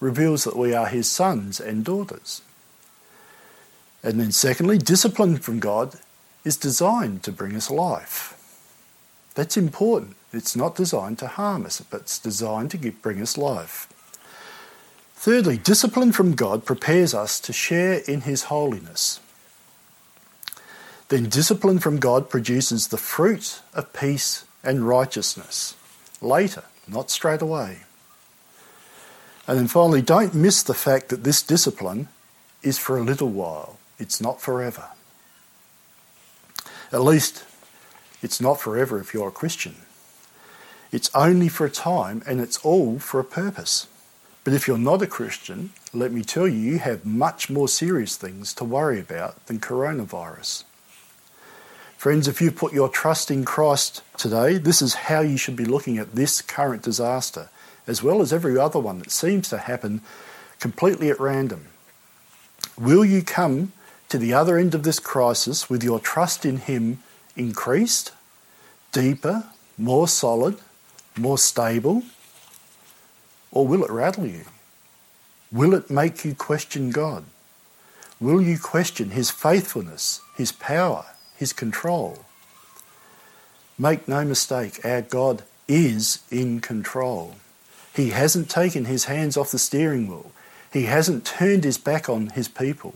reveals 0.00 0.44
that 0.44 0.56
we 0.56 0.74
are 0.74 0.86
his 0.86 1.10
sons 1.10 1.60
and 1.60 1.84
daughters. 1.84 2.42
And 4.02 4.20
then, 4.20 4.32
secondly, 4.32 4.78
discipline 4.78 5.38
from 5.38 5.58
God 5.58 5.94
is 6.44 6.56
designed 6.56 7.22
to 7.24 7.32
bring 7.32 7.56
us 7.56 7.70
life. 7.70 8.34
That's 9.34 9.56
important. 9.56 10.16
It's 10.36 10.56
not 10.56 10.76
designed 10.76 11.18
to 11.20 11.26
harm 11.26 11.66
us, 11.66 11.80
but 11.80 12.02
it's 12.02 12.18
designed 12.18 12.70
to 12.72 12.76
give, 12.76 13.02
bring 13.02 13.20
us 13.20 13.36
life. 13.36 13.88
Thirdly, 15.14 15.56
discipline 15.56 16.12
from 16.12 16.34
God 16.34 16.64
prepares 16.64 17.14
us 17.14 17.40
to 17.40 17.52
share 17.52 18.00
in 18.06 18.22
His 18.22 18.44
holiness. 18.44 19.20
Then, 21.08 21.28
discipline 21.28 21.78
from 21.78 21.98
God 21.98 22.28
produces 22.28 22.88
the 22.88 22.96
fruit 22.96 23.62
of 23.72 23.92
peace 23.92 24.44
and 24.62 24.86
righteousness 24.86 25.74
later 26.20 26.64
not 26.88 27.10
straight 27.10 27.42
away. 27.42 27.78
And 29.46 29.58
then 29.58 29.68
finally, 29.68 30.02
don't 30.02 30.34
miss 30.34 30.62
the 30.62 30.74
fact 30.74 31.08
that 31.08 31.24
this 31.24 31.42
discipline 31.42 32.08
is 32.62 32.78
for 32.78 32.98
a 32.98 33.02
little 33.02 33.28
while, 33.28 33.78
it's 33.98 34.20
not 34.20 34.40
forever. 34.40 34.88
At 36.92 37.02
least, 37.02 37.44
it's 38.22 38.40
not 38.40 38.60
forever 38.60 38.98
if 39.00 39.14
you're 39.14 39.28
a 39.28 39.32
Christian. 39.32 39.76
It's 40.96 41.10
only 41.14 41.48
for 41.48 41.66
a 41.66 41.70
time 41.70 42.22
and 42.26 42.40
it's 42.40 42.56
all 42.64 42.98
for 42.98 43.20
a 43.20 43.24
purpose. 43.42 43.86
But 44.44 44.54
if 44.54 44.66
you're 44.66 44.78
not 44.78 45.02
a 45.02 45.06
Christian, 45.06 45.74
let 45.92 46.10
me 46.10 46.24
tell 46.24 46.48
you, 46.48 46.56
you 46.56 46.78
have 46.78 47.04
much 47.04 47.50
more 47.50 47.68
serious 47.68 48.16
things 48.16 48.54
to 48.54 48.64
worry 48.64 48.98
about 48.98 49.44
than 49.44 49.60
coronavirus. 49.60 50.64
Friends, 51.98 52.26
if 52.26 52.40
you 52.40 52.50
put 52.50 52.72
your 52.72 52.88
trust 52.88 53.30
in 53.30 53.44
Christ 53.44 54.02
today, 54.16 54.56
this 54.56 54.80
is 54.80 54.94
how 54.94 55.20
you 55.20 55.36
should 55.36 55.54
be 55.54 55.66
looking 55.66 55.98
at 55.98 56.14
this 56.14 56.40
current 56.40 56.82
disaster, 56.82 57.50
as 57.86 58.02
well 58.02 58.22
as 58.22 58.32
every 58.32 58.56
other 58.56 58.78
one 58.78 58.98
that 59.00 59.10
seems 59.10 59.50
to 59.50 59.58
happen 59.58 60.00
completely 60.60 61.10
at 61.10 61.20
random. 61.20 61.66
Will 62.78 63.04
you 63.04 63.20
come 63.20 63.72
to 64.08 64.16
the 64.16 64.32
other 64.32 64.56
end 64.56 64.74
of 64.74 64.82
this 64.82 64.98
crisis 64.98 65.68
with 65.68 65.84
your 65.84 66.00
trust 66.00 66.46
in 66.46 66.56
Him 66.56 67.02
increased, 67.36 68.12
deeper, 68.92 69.44
more 69.76 70.08
solid, 70.08 70.58
more 71.18 71.38
stable? 71.38 72.02
Or 73.50 73.66
will 73.66 73.84
it 73.84 73.90
rattle 73.90 74.26
you? 74.26 74.44
Will 75.52 75.74
it 75.74 75.90
make 75.90 76.24
you 76.24 76.34
question 76.34 76.90
God? 76.90 77.24
Will 78.20 78.40
you 78.40 78.58
question 78.58 79.10
His 79.10 79.30
faithfulness, 79.30 80.20
His 80.36 80.52
power, 80.52 81.06
His 81.36 81.52
control? 81.52 82.24
Make 83.78 84.08
no 84.08 84.24
mistake, 84.24 84.84
our 84.84 85.02
God 85.02 85.42
is 85.68 86.20
in 86.30 86.60
control. 86.60 87.34
He 87.94 88.10
hasn't 88.10 88.50
taken 88.50 88.86
his 88.86 89.04
hands 89.04 89.36
off 89.36 89.50
the 89.50 89.58
steering 89.58 90.08
wheel. 90.08 90.30
He 90.72 90.84
hasn't 90.84 91.24
turned 91.24 91.64
his 91.64 91.78
back 91.78 92.08
on 92.08 92.28
his 92.28 92.48
people. 92.48 92.94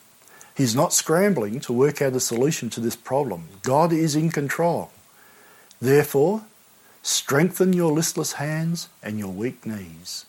He's 0.54 0.74
not 0.74 0.92
scrambling 0.92 1.60
to 1.60 1.72
work 1.72 2.02
out 2.02 2.14
a 2.14 2.20
solution 2.20 2.68
to 2.70 2.80
this 2.80 2.96
problem. 2.96 3.48
God 3.62 3.92
is 3.92 4.14
in 4.14 4.30
control. 4.30 4.90
Therefore, 5.80 6.42
strengthen 7.02 7.72
your 7.72 7.92
listless 7.92 8.34
hands 8.34 8.88
and 9.02 9.18
your 9.18 9.32
weak 9.32 9.64
knees. 9.66 10.26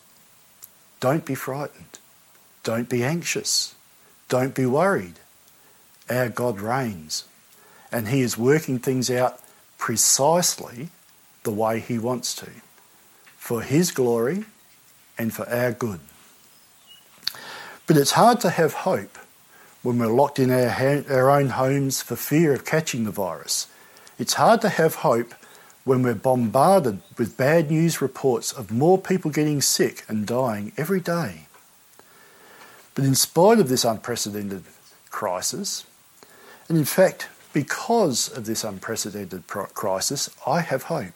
Don't 0.99 1.25
be 1.25 1.35
frightened. 1.35 1.99
Don't 2.63 2.89
be 2.89 3.03
anxious. 3.03 3.75
Don't 4.29 4.55
be 4.55 4.65
worried. 4.65 5.15
Our 6.09 6.29
God 6.29 6.59
reigns, 6.59 7.25
and 7.91 8.07
He 8.07 8.21
is 8.21 8.37
working 8.37 8.79
things 8.79 9.09
out 9.09 9.39
precisely 9.77 10.89
the 11.43 11.51
way 11.51 11.79
He 11.79 11.97
wants 11.97 12.35
to, 12.35 12.49
for 13.35 13.61
His 13.61 13.91
glory 13.91 14.45
and 15.17 15.33
for 15.33 15.49
our 15.49 15.71
good. 15.71 15.99
But 17.87 17.97
it's 17.97 18.11
hard 18.11 18.39
to 18.41 18.49
have 18.49 18.73
hope 18.73 19.17
when 19.83 19.97
we're 19.97 20.07
locked 20.07 20.39
in 20.39 20.51
our, 20.51 20.69
ha- 20.69 21.03
our 21.09 21.29
own 21.29 21.49
homes 21.49 22.01
for 22.01 22.15
fear 22.15 22.53
of 22.53 22.65
catching 22.65 23.03
the 23.03 23.11
virus. 23.11 23.67
It's 24.19 24.35
hard 24.35 24.61
to 24.61 24.69
have 24.69 24.95
hope 24.95 25.33
when 25.91 26.03
we're 26.03 26.15
bombarded 26.15 27.01
with 27.17 27.35
bad 27.35 27.69
news 27.69 28.01
reports 28.01 28.53
of 28.53 28.71
more 28.71 28.97
people 28.97 29.29
getting 29.29 29.59
sick 29.61 30.05
and 30.07 30.25
dying 30.25 30.71
every 30.77 31.01
day. 31.01 31.41
But 32.95 33.03
in 33.03 33.13
spite 33.13 33.59
of 33.59 33.67
this 33.67 33.83
unprecedented 33.83 34.63
crisis, 35.09 35.85
and 36.69 36.77
in 36.77 36.85
fact, 36.85 37.27
because 37.51 38.29
of 38.29 38.45
this 38.45 38.63
unprecedented 38.63 39.47
crisis, 39.47 40.29
I 40.47 40.61
have 40.61 40.83
hope. 40.83 41.11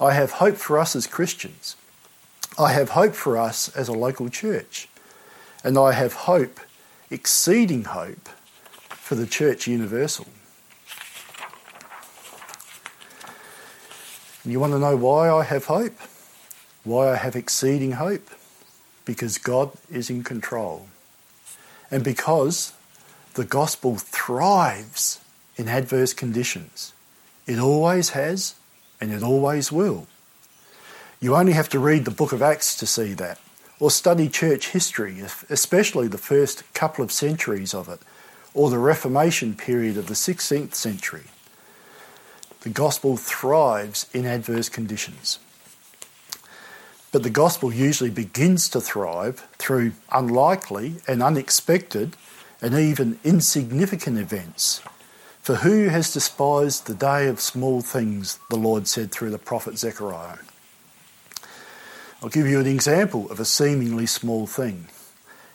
I 0.00 0.14
have 0.14 0.30
hope 0.30 0.56
for 0.56 0.78
us 0.78 0.96
as 0.96 1.06
Christians. 1.06 1.76
I 2.58 2.72
have 2.72 2.88
hope 2.88 3.14
for 3.14 3.36
us 3.36 3.68
as 3.76 3.88
a 3.88 3.92
local 3.92 4.30
church. 4.30 4.88
And 5.62 5.76
I 5.76 5.92
have 5.92 6.14
hope, 6.14 6.58
exceeding 7.10 7.84
hope, 7.84 8.30
for 8.88 9.14
the 9.14 9.26
Church 9.26 9.66
Universal. 9.66 10.26
And 14.48 14.52
you 14.54 14.60
want 14.60 14.72
to 14.72 14.78
know 14.78 14.96
why 14.96 15.28
I 15.28 15.44
have 15.44 15.66
hope? 15.66 15.92
Why 16.82 17.10
I 17.10 17.16
have 17.16 17.36
exceeding 17.36 17.92
hope? 17.92 18.30
Because 19.04 19.36
God 19.36 19.72
is 19.90 20.08
in 20.08 20.24
control. 20.24 20.88
And 21.90 22.02
because 22.02 22.72
the 23.34 23.44
gospel 23.44 23.96
thrives 23.96 25.20
in 25.58 25.68
adverse 25.68 26.14
conditions. 26.14 26.94
It 27.46 27.58
always 27.58 28.08
has 28.16 28.54
and 29.02 29.12
it 29.12 29.22
always 29.22 29.70
will. 29.70 30.06
You 31.20 31.36
only 31.36 31.52
have 31.52 31.68
to 31.68 31.78
read 31.78 32.06
the 32.06 32.10
book 32.10 32.32
of 32.32 32.40
Acts 32.40 32.74
to 32.78 32.86
see 32.86 33.12
that, 33.12 33.38
or 33.78 33.90
study 33.90 34.30
church 34.30 34.68
history, 34.68 35.20
especially 35.50 36.08
the 36.08 36.16
first 36.16 36.62
couple 36.72 37.04
of 37.04 37.12
centuries 37.12 37.74
of 37.74 37.86
it, 37.90 38.00
or 38.54 38.70
the 38.70 38.78
Reformation 38.78 39.54
period 39.54 39.98
of 39.98 40.06
the 40.06 40.14
16th 40.14 40.72
century. 40.72 41.24
The 42.62 42.70
gospel 42.70 43.16
thrives 43.16 44.06
in 44.12 44.26
adverse 44.26 44.68
conditions. 44.68 45.38
But 47.12 47.22
the 47.22 47.30
gospel 47.30 47.72
usually 47.72 48.10
begins 48.10 48.68
to 48.70 48.80
thrive 48.80 49.46
through 49.58 49.92
unlikely 50.12 50.96
and 51.06 51.22
unexpected 51.22 52.16
and 52.60 52.74
even 52.74 53.18
insignificant 53.24 54.18
events. 54.18 54.82
For 55.40 55.56
who 55.56 55.88
has 55.88 56.12
despised 56.12 56.86
the 56.86 56.94
day 56.94 57.28
of 57.28 57.40
small 57.40 57.80
things, 57.80 58.38
the 58.50 58.56
Lord 58.56 58.86
said 58.86 59.10
through 59.10 59.30
the 59.30 59.38
prophet 59.38 59.78
Zechariah. 59.78 60.38
I'll 62.22 62.28
give 62.28 62.46
you 62.48 62.60
an 62.60 62.66
example 62.66 63.30
of 63.30 63.38
a 63.40 63.44
seemingly 63.44 64.06
small 64.06 64.46
thing. 64.46 64.88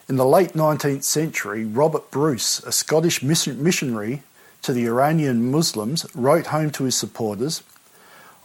In 0.08 0.16
the 0.16 0.26
late 0.26 0.54
19th 0.54 1.04
century, 1.04 1.66
Robert 1.66 2.10
Bruce, 2.10 2.60
a 2.64 2.72
Scottish 2.72 3.22
missionary 3.22 4.24
to 4.64 4.74
the 4.74 4.86
Iranian 4.86 5.52
Muslims, 5.52 6.06
wrote 6.16 6.48
home 6.48 6.72
to 6.72 6.86
his 6.86 6.96
supporters 6.96 7.64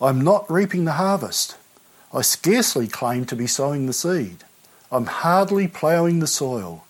I'm 0.00 0.20
not 0.20 0.50
reaping 0.50 0.84
the 0.84 0.92
harvest. 0.92 1.56
I 2.12 2.22
scarcely 2.22 2.86
claim 2.86 3.24
to 3.26 3.36
be 3.36 3.46
sowing 3.46 3.86
the 3.86 3.92
seed. 3.92 4.44
I'm 4.92 5.06
hardly 5.06 5.66
ploughing 5.66 6.20
the 6.20 6.26
soil 6.26 6.84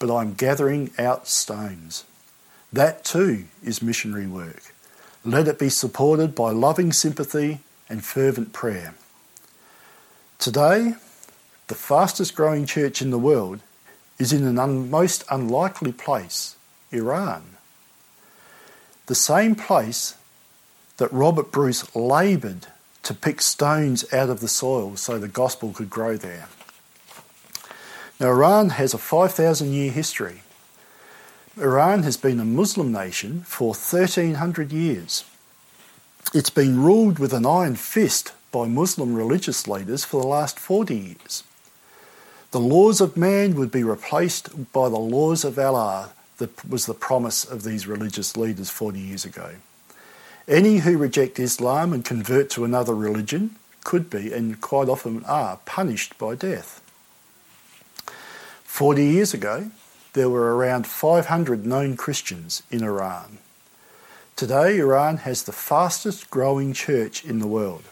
but 0.00 0.10
I'm 0.12 0.32
gathering 0.32 0.90
out 0.98 1.28
stones. 1.28 2.04
That 2.72 3.04
too 3.04 3.44
is 3.62 3.82
missionary 3.82 4.26
work. 4.26 4.74
Let 5.24 5.46
it 5.46 5.58
be 5.58 5.68
supported 5.68 6.34
by 6.34 6.50
loving 6.50 6.92
sympathy 6.92 7.60
and 7.88 8.02
fervent 8.02 8.52
prayer. 8.52 8.94
Today, 10.38 10.94
the 11.68 11.74
fastest 11.74 12.34
growing 12.34 12.64
church 12.64 13.02
in 13.02 13.10
the 13.10 13.18
world 13.18 13.60
is 14.18 14.32
in 14.32 14.46
an 14.46 14.58
un- 14.58 14.90
most 14.90 15.22
unlikely 15.30 15.92
place, 15.92 16.56
Iran. 16.90 17.56
The 19.10 19.16
same 19.16 19.56
place 19.56 20.14
that 20.98 21.12
Robert 21.12 21.50
Bruce 21.50 21.96
laboured 21.96 22.68
to 23.02 23.12
pick 23.12 23.42
stones 23.42 24.04
out 24.14 24.30
of 24.30 24.38
the 24.38 24.46
soil 24.46 24.94
so 24.94 25.18
the 25.18 25.26
gospel 25.26 25.72
could 25.72 25.90
grow 25.90 26.16
there. 26.16 26.46
Now, 28.20 28.28
Iran 28.28 28.68
has 28.68 28.94
a 28.94 28.98
5,000 28.98 29.72
year 29.72 29.90
history. 29.90 30.42
Iran 31.56 32.04
has 32.04 32.16
been 32.16 32.38
a 32.38 32.44
Muslim 32.44 32.92
nation 32.92 33.40
for 33.40 33.70
1,300 33.70 34.70
years. 34.70 35.24
It's 36.32 36.50
been 36.50 36.80
ruled 36.80 37.18
with 37.18 37.32
an 37.32 37.44
iron 37.44 37.74
fist 37.74 38.32
by 38.52 38.68
Muslim 38.68 39.16
religious 39.16 39.66
leaders 39.66 40.04
for 40.04 40.20
the 40.20 40.28
last 40.28 40.56
40 40.56 40.94
years. 40.94 41.42
The 42.52 42.60
laws 42.60 43.00
of 43.00 43.16
man 43.16 43.56
would 43.56 43.72
be 43.72 43.82
replaced 43.82 44.72
by 44.72 44.88
the 44.88 45.00
laws 45.00 45.44
of 45.44 45.58
Allah, 45.58 46.12
that 46.40 46.68
was 46.68 46.86
the 46.86 46.94
promise 46.94 47.44
of 47.44 47.62
these 47.62 47.86
religious 47.86 48.36
leaders 48.36 48.68
40 48.68 48.98
years 48.98 49.24
ago. 49.24 49.52
Any 50.48 50.78
who 50.78 50.98
reject 50.98 51.38
Islam 51.38 51.92
and 51.92 52.04
convert 52.04 52.50
to 52.50 52.64
another 52.64 52.94
religion 52.94 53.54
could 53.84 54.10
be, 54.10 54.32
and 54.32 54.60
quite 54.60 54.88
often 54.88 55.24
are, 55.24 55.60
punished 55.64 56.18
by 56.18 56.34
death. 56.34 56.80
40 58.64 59.04
years 59.04 59.32
ago, 59.32 59.70
there 60.14 60.28
were 60.28 60.56
around 60.56 60.86
500 60.86 61.64
known 61.64 61.96
Christians 61.96 62.62
in 62.70 62.82
Iran. 62.82 63.38
Today, 64.34 64.78
Iran 64.78 65.18
has 65.18 65.42
the 65.42 65.52
fastest 65.52 66.30
growing 66.30 66.72
church 66.72 67.24
in 67.24 67.38
the 67.38 67.46
world. 67.46 67.84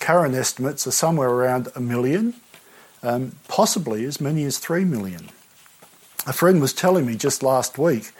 Current 0.00 0.34
estimates 0.34 0.86
are 0.86 0.92
somewhere 0.92 1.30
around 1.30 1.68
a 1.76 1.80
million, 1.80 2.34
um, 3.02 3.32
possibly 3.46 4.04
as 4.04 4.20
many 4.20 4.44
as 4.44 4.58
three 4.58 4.84
million. 4.84 5.28
A 6.26 6.32
friend 6.32 6.60
was 6.60 6.72
telling 6.72 7.06
me 7.06 7.14
just 7.14 7.44
last 7.44 7.78
week 7.78 8.10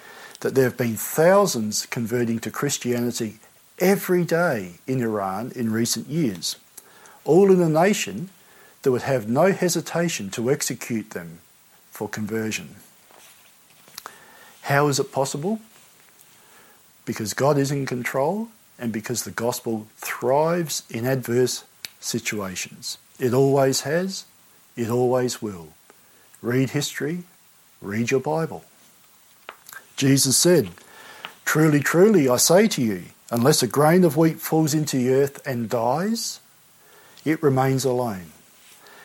that 0.40 0.55
there 0.55 0.64
have 0.64 0.77
been 0.77 0.95
thousands 0.95 1.87
converting 1.87 2.38
to 2.38 2.53
Christianity 2.53 3.40
every 3.81 4.25
day 4.25 4.75
in 4.87 5.03
Iran 5.03 5.51
in 5.57 5.73
recent 5.73 6.07
years, 6.07 6.55
all 7.25 7.51
in 7.51 7.61
a 7.61 7.69
nation 7.69 8.29
that 8.83 8.92
would 8.92 9.03
have 9.03 9.29
no 9.29 9.51
hesitation 9.51 10.31
to 10.31 10.53
execute 10.53 11.11
them 11.11 11.40
for 11.90 12.09
conversion. 12.09 12.77
How 14.62 14.87
is 14.87 15.01
it 15.01 15.11
possible? 15.11 15.61
Because 17.05 17.35
God 17.35 17.59
is 17.59 17.73
in 17.73 17.87
control 17.87 18.49
and 18.79 18.92
because 18.92 19.25
the 19.25 19.33
gospel 19.33 19.88
thrives 19.97 20.85
in 20.88 21.07
adverse 21.07 21.64
situations. 21.99 22.99
It 23.19 23.35
always 23.35 23.81
has, 23.81 24.27
it 24.77 24.90
always 24.90 25.42
will. 25.42 25.69
Read 26.40 26.71
history, 26.71 27.25
read 27.81 28.11
your 28.11 28.21
Bible. 28.21 28.65
Jesus 29.97 30.37
said, 30.37 30.71
Truly, 31.45 31.81
truly, 31.81 32.29
I 32.29 32.37
say 32.37 32.69
to 32.69 32.83
you, 32.83 33.05
unless 33.31 33.62
a 33.62 33.67
grain 33.67 34.05
of 34.05 34.17
wheat 34.17 34.41
falls 34.41 34.75
into 34.75 34.97
the 34.97 35.15
earth 35.15 35.47
and 35.47 35.71
dies, 35.71 36.41
it 37.25 37.43
remains 37.43 37.85
alone. 37.85 38.33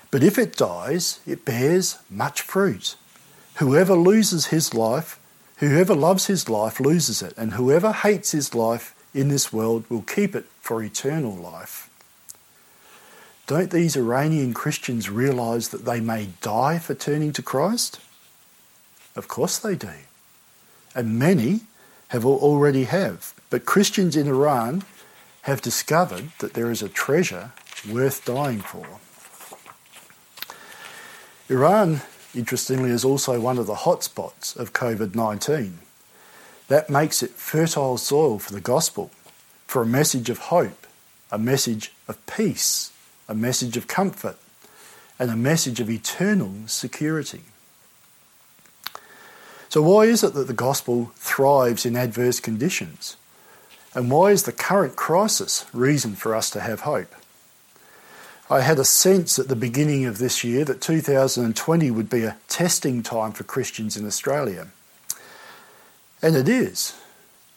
But 0.10 0.24
if 0.24 0.38
it 0.38 0.58
dies, 0.58 1.20
it 1.26 1.46
bears 1.46 2.00
much 2.10 2.42
fruit. 2.42 2.96
Whoever 3.56 3.96
loses 3.96 4.48
his 4.48 4.74
life, 4.74 5.20
whoever 5.58 5.96
loves 5.96 6.28
his 6.28 6.50
life 6.50 6.80
loses 6.80 7.22
it, 7.22 7.34
and 7.38 7.54
whoever 7.54 7.94
hates 7.94 8.32
his 8.32 8.54
life 8.54 8.96
in 9.14 9.30
this 9.30 9.54
world 9.54 9.86
will 9.90 10.02
keep 10.02 10.36
it 10.36 10.46
for 10.60 10.84
eternal 10.84 11.36
life. 11.36 11.90
Don't 13.48 13.72
these 13.72 13.96
Iranian 13.96 14.54
Christians 14.54 15.10
realize 15.10 15.70
that 15.70 15.86
they 15.86 16.00
may 16.00 16.30
die 16.42 16.80
for 16.80 16.96
turning 16.96 17.34
to 17.34 17.42
Christ? 17.42 18.00
Of 19.16 19.28
course 19.28 19.58
they 19.58 19.76
do. 19.76 19.94
And 20.96 21.20
many 21.20 21.62
have 22.10 22.26
already 22.26 22.86
have. 22.86 23.34
But 23.50 23.66
Christians 23.66 24.16
in 24.16 24.28
Iran 24.28 24.84
have 25.44 25.62
discovered 25.62 26.32
that 26.40 26.54
there 26.54 26.70
is 26.70 26.82
a 26.82 26.90
treasure 26.90 27.52
worth 27.90 28.26
dying 28.26 28.60
for. 28.60 29.00
Iran, 31.50 32.02
interestingly, 32.36 32.92
is 32.92 33.04
also 33.04 33.40
one 33.40 33.58
of 33.58 33.66
the 33.66 33.76
hotspots 33.76 34.56
of 34.56 34.74
COVID 34.74 35.16
19. 35.16 35.80
That 36.68 36.90
makes 36.90 37.22
it 37.22 37.32
fertile 37.32 37.98
soil 37.98 38.40
for 38.40 38.54
the 38.54 38.62
gospel, 38.62 39.12
for 39.68 39.82
a 39.82 39.86
message 39.86 40.30
of 40.30 40.38
hope, 40.38 40.88
a 41.32 41.38
message 41.38 41.92
of 42.08 42.26
peace, 42.26 42.92
a 43.28 43.36
message 43.36 43.76
of 43.76 43.88
comfort, 43.88 44.38
and 45.20 45.30
a 45.30 45.36
message 45.36 45.80
of 45.80 45.90
eternal 45.90 46.54
security. 46.68 47.42
So, 49.72 49.82
why 49.82 50.02
is 50.02 50.22
it 50.22 50.34
that 50.34 50.48
the 50.48 50.54
gospel 50.54 51.14
thrives 51.16 51.86
in 51.86 51.96
adverse 51.96 52.42
conditions? 52.42 53.16
And 53.96 54.12
why 54.12 54.32
is 54.32 54.44
the 54.44 54.52
current 54.52 54.98
crisis 54.98 55.66
reason 55.72 56.16
for 56.16 56.36
us 56.36 56.50
to 56.50 56.60
have 56.60 56.82
hope? 56.82 57.16
I 58.50 58.60
had 58.60 58.80
a 58.80 58.84
sense 58.84 59.40
at 59.40 59.48
the 59.48 59.56
beginning 59.56 60.04
of 60.04 60.18
this 60.18 60.44
year 60.44 60.66
that 60.66 60.82
2020 60.82 61.90
would 61.90 62.10
be 62.10 62.24
a 62.24 62.36
testing 62.50 63.02
time 63.02 63.32
for 63.32 63.46
Christians 63.46 63.96
in 63.96 64.06
Australia. 64.06 64.68
And 66.22 66.36
it 66.36 66.50
is, 66.50 66.94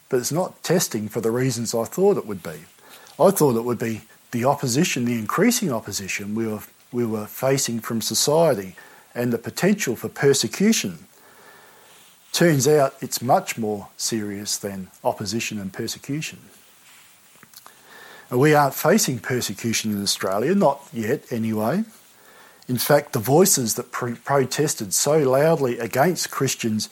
but 0.09 0.19
it's 0.19 0.31
not 0.31 0.63
testing 0.63 1.09
for 1.09 1.21
the 1.21 1.33
reasons 1.33 1.75
I 1.75 1.83
thought 1.83 2.17
it 2.17 2.27
would 2.27 2.45
be. 2.45 2.67
I 3.19 3.33
thought 3.33 3.57
it 3.57 3.65
would 3.65 3.81
be 3.81 4.03
the 4.31 4.45
opposition, 4.45 5.05
the 5.05 5.19
increasing 5.19 5.73
opposition 5.73 6.37
we 6.37 6.47
were, 6.47 6.63
we 6.93 7.05
were 7.05 7.27
facing 7.27 7.81
from 7.81 8.01
society 8.01 8.77
and 9.17 9.33
the 9.33 9.39
potential 9.39 9.97
for 9.97 10.09
persecution 10.09 11.09
Turns 12.35 12.67
out 12.67 12.97
it's 13.01 13.23
much 13.23 13.57
more 13.57 13.87
serious 13.97 14.57
than 14.59 14.91
opposition 15.05 15.61
and 15.61 15.73
persecution. 15.73 16.41
We 18.29 18.55
aren't 18.55 18.75
facing 18.75 19.21
persecution 19.21 19.93
in 19.93 20.03
Australia, 20.03 20.53
not 20.57 20.83
yet 20.93 21.31
anyway. 21.31 21.85
In 22.67 22.77
fact, 22.77 23.13
the 23.13 23.21
voices 23.21 23.75
that 23.75 23.93
pro- 23.93 24.17
protested 24.17 24.93
so 24.93 25.19
loudly 25.19 25.79
against 25.79 26.33
Christians 26.33 26.89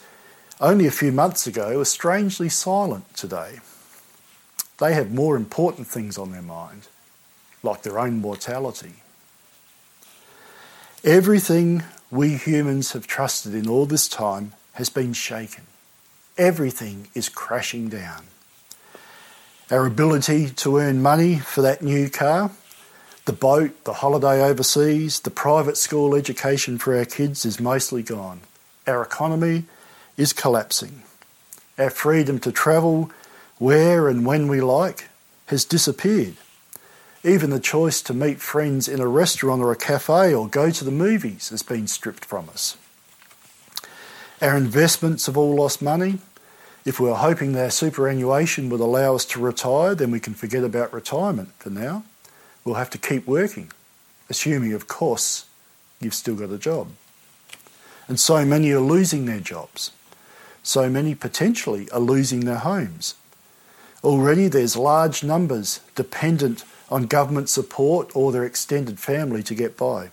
only 0.61 0.87
a 0.87 0.91
few 0.91 1.11
months 1.11 1.45
ago 1.45 1.81
are 1.81 1.85
strangely 1.85 2.47
silent 2.47 3.13
today. 3.13 3.59
They 4.77 4.93
have 4.93 5.11
more 5.11 5.35
important 5.35 5.87
things 5.87 6.17
on 6.17 6.31
their 6.31 6.41
mind, 6.41 6.87
like 7.63 7.81
their 7.81 7.99
own 7.99 8.21
mortality. 8.21 8.93
Everything 11.03 11.83
we 12.09 12.37
humans 12.37 12.93
have 12.93 13.07
trusted 13.07 13.53
in 13.53 13.67
all 13.67 13.85
this 13.85 14.07
time 14.07 14.53
has 14.73 14.89
been 14.89 15.13
shaken. 15.13 15.63
Everything 16.37 17.07
is 17.13 17.29
crashing 17.29 17.89
down. 17.89 18.25
Our 19.71 19.85
ability 19.85 20.49
to 20.49 20.77
earn 20.77 21.01
money 21.01 21.37
for 21.39 21.61
that 21.61 21.81
new 21.81 22.09
car, 22.09 22.51
the 23.25 23.33
boat, 23.33 23.85
the 23.85 23.93
holiday 23.93 24.43
overseas, 24.43 25.21
the 25.21 25.29
private 25.31 25.77
school 25.77 26.15
education 26.15 26.77
for 26.77 26.95
our 26.95 27.05
kids 27.05 27.45
is 27.45 27.59
mostly 27.59 28.03
gone. 28.03 28.41
Our 28.85 29.01
economy 29.01 29.65
is 30.17 30.33
collapsing. 30.33 31.03
Our 31.77 31.89
freedom 31.89 32.39
to 32.39 32.51
travel 32.51 33.11
where 33.57 34.09
and 34.09 34.25
when 34.25 34.47
we 34.47 34.59
like 34.59 35.09
has 35.47 35.63
disappeared. 35.63 36.35
Even 37.23 37.51
the 37.51 37.59
choice 37.59 38.01
to 38.01 38.13
meet 38.13 38.41
friends 38.41 38.89
in 38.89 38.99
a 38.99 39.07
restaurant 39.07 39.61
or 39.61 39.71
a 39.71 39.77
cafe 39.77 40.33
or 40.33 40.49
go 40.49 40.69
to 40.69 40.83
the 40.83 40.91
movies 40.91 41.49
has 41.49 41.63
been 41.63 41.87
stripped 41.87 42.25
from 42.25 42.49
us. 42.49 42.75
Our 44.43 44.57
investments 44.57 45.27
have 45.27 45.37
all 45.37 45.55
lost 45.55 45.81
money. 45.81 46.17
If 46.83 46.99
we 46.99 47.09
are 47.09 47.15
hoping 47.15 47.55
our 47.55 47.69
superannuation 47.69 48.67
would 48.67 48.81
allow 48.81 49.15
us 49.15 49.23
to 49.27 49.39
retire, 49.39 49.95
then 49.95 50.11
we 50.11 50.19
can 50.19 50.33
forget 50.33 50.65
about 50.65 50.91
retirement 50.91 51.53
for 51.59 51.69
now. 51.69 52.03
We'll 52.65 52.75
have 52.75 52.89
to 52.89 52.97
keep 52.97 53.25
working, 53.25 53.71
assuming, 54.29 54.73
of 54.73 54.89
course, 54.89 55.45
you've 56.01 56.13
still 56.13 56.35
got 56.35 56.49
a 56.49 56.57
job. 56.57 56.89
And 58.09 58.19
so 58.19 58.43
many 58.43 58.69
are 58.71 58.81
losing 58.81 59.27
their 59.27 59.39
jobs. 59.39 59.91
So 60.61 60.89
many 60.89 61.15
potentially 61.15 61.89
are 61.91 62.01
losing 62.01 62.41
their 62.41 62.57
homes. 62.57 63.15
Already 64.03 64.49
there's 64.49 64.75
large 64.75 65.23
numbers 65.23 65.79
dependent 65.95 66.65
on 66.91 67.05
government 67.05 67.47
support 67.47 68.13
or 68.13 68.33
their 68.33 68.43
extended 68.43 68.99
family 68.99 69.41
to 69.43 69.55
get 69.55 69.77
by. 69.77 70.09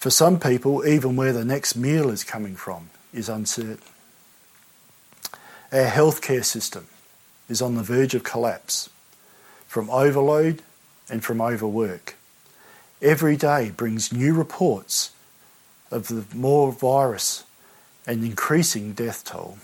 For 0.00 0.10
some 0.10 0.40
people, 0.40 0.84
even 0.84 1.14
where 1.14 1.32
the 1.32 1.44
next 1.44 1.76
meal 1.76 2.10
is 2.10 2.24
coming 2.24 2.56
from 2.56 2.90
is 3.12 3.28
uncertain. 3.28 3.78
Our 5.72 5.86
healthcare 5.86 6.44
system 6.44 6.86
is 7.48 7.62
on 7.62 7.74
the 7.74 7.82
verge 7.82 8.14
of 8.14 8.24
collapse 8.24 8.90
from 9.66 9.88
overload 9.90 10.62
and 11.08 11.24
from 11.24 11.40
overwork. 11.40 12.16
Every 13.00 13.36
day 13.36 13.70
brings 13.70 14.12
new 14.12 14.34
reports 14.34 15.12
of 15.90 16.08
the 16.08 16.24
more 16.36 16.72
virus 16.72 17.44
and 18.06 18.24
increasing 18.24 18.92
death 18.92 19.24
toll. 19.24 19.58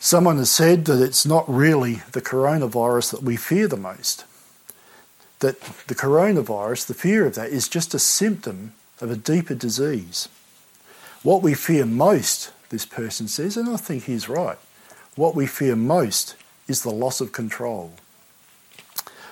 Someone 0.00 0.36
has 0.36 0.50
said 0.50 0.84
that 0.84 1.02
it's 1.02 1.24
not 1.24 1.48
really 1.48 2.02
the 2.12 2.20
coronavirus 2.20 3.12
that 3.12 3.22
we 3.22 3.36
fear 3.36 3.68
the 3.68 3.76
most. 3.76 4.24
That 5.40 5.60
the 5.86 5.94
coronavirus, 5.94 6.86
the 6.86 6.94
fear 6.94 7.26
of 7.26 7.34
that, 7.36 7.50
is 7.50 7.68
just 7.68 7.94
a 7.94 7.98
symptom 7.98 8.74
of 9.00 9.10
a 9.10 9.16
deeper 9.16 9.54
disease. 9.54 10.28
What 11.24 11.42
we 11.42 11.54
fear 11.54 11.86
most, 11.86 12.52
this 12.68 12.84
person 12.84 13.28
says, 13.28 13.56
and 13.56 13.66
I 13.70 13.78
think 13.78 14.04
he's 14.04 14.28
right, 14.28 14.58
what 15.16 15.34
we 15.34 15.46
fear 15.46 15.74
most 15.74 16.36
is 16.68 16.82
the 16.82 16.90
loss 16.90 17.22
of 17.22 17.32
control. 17.32 17.94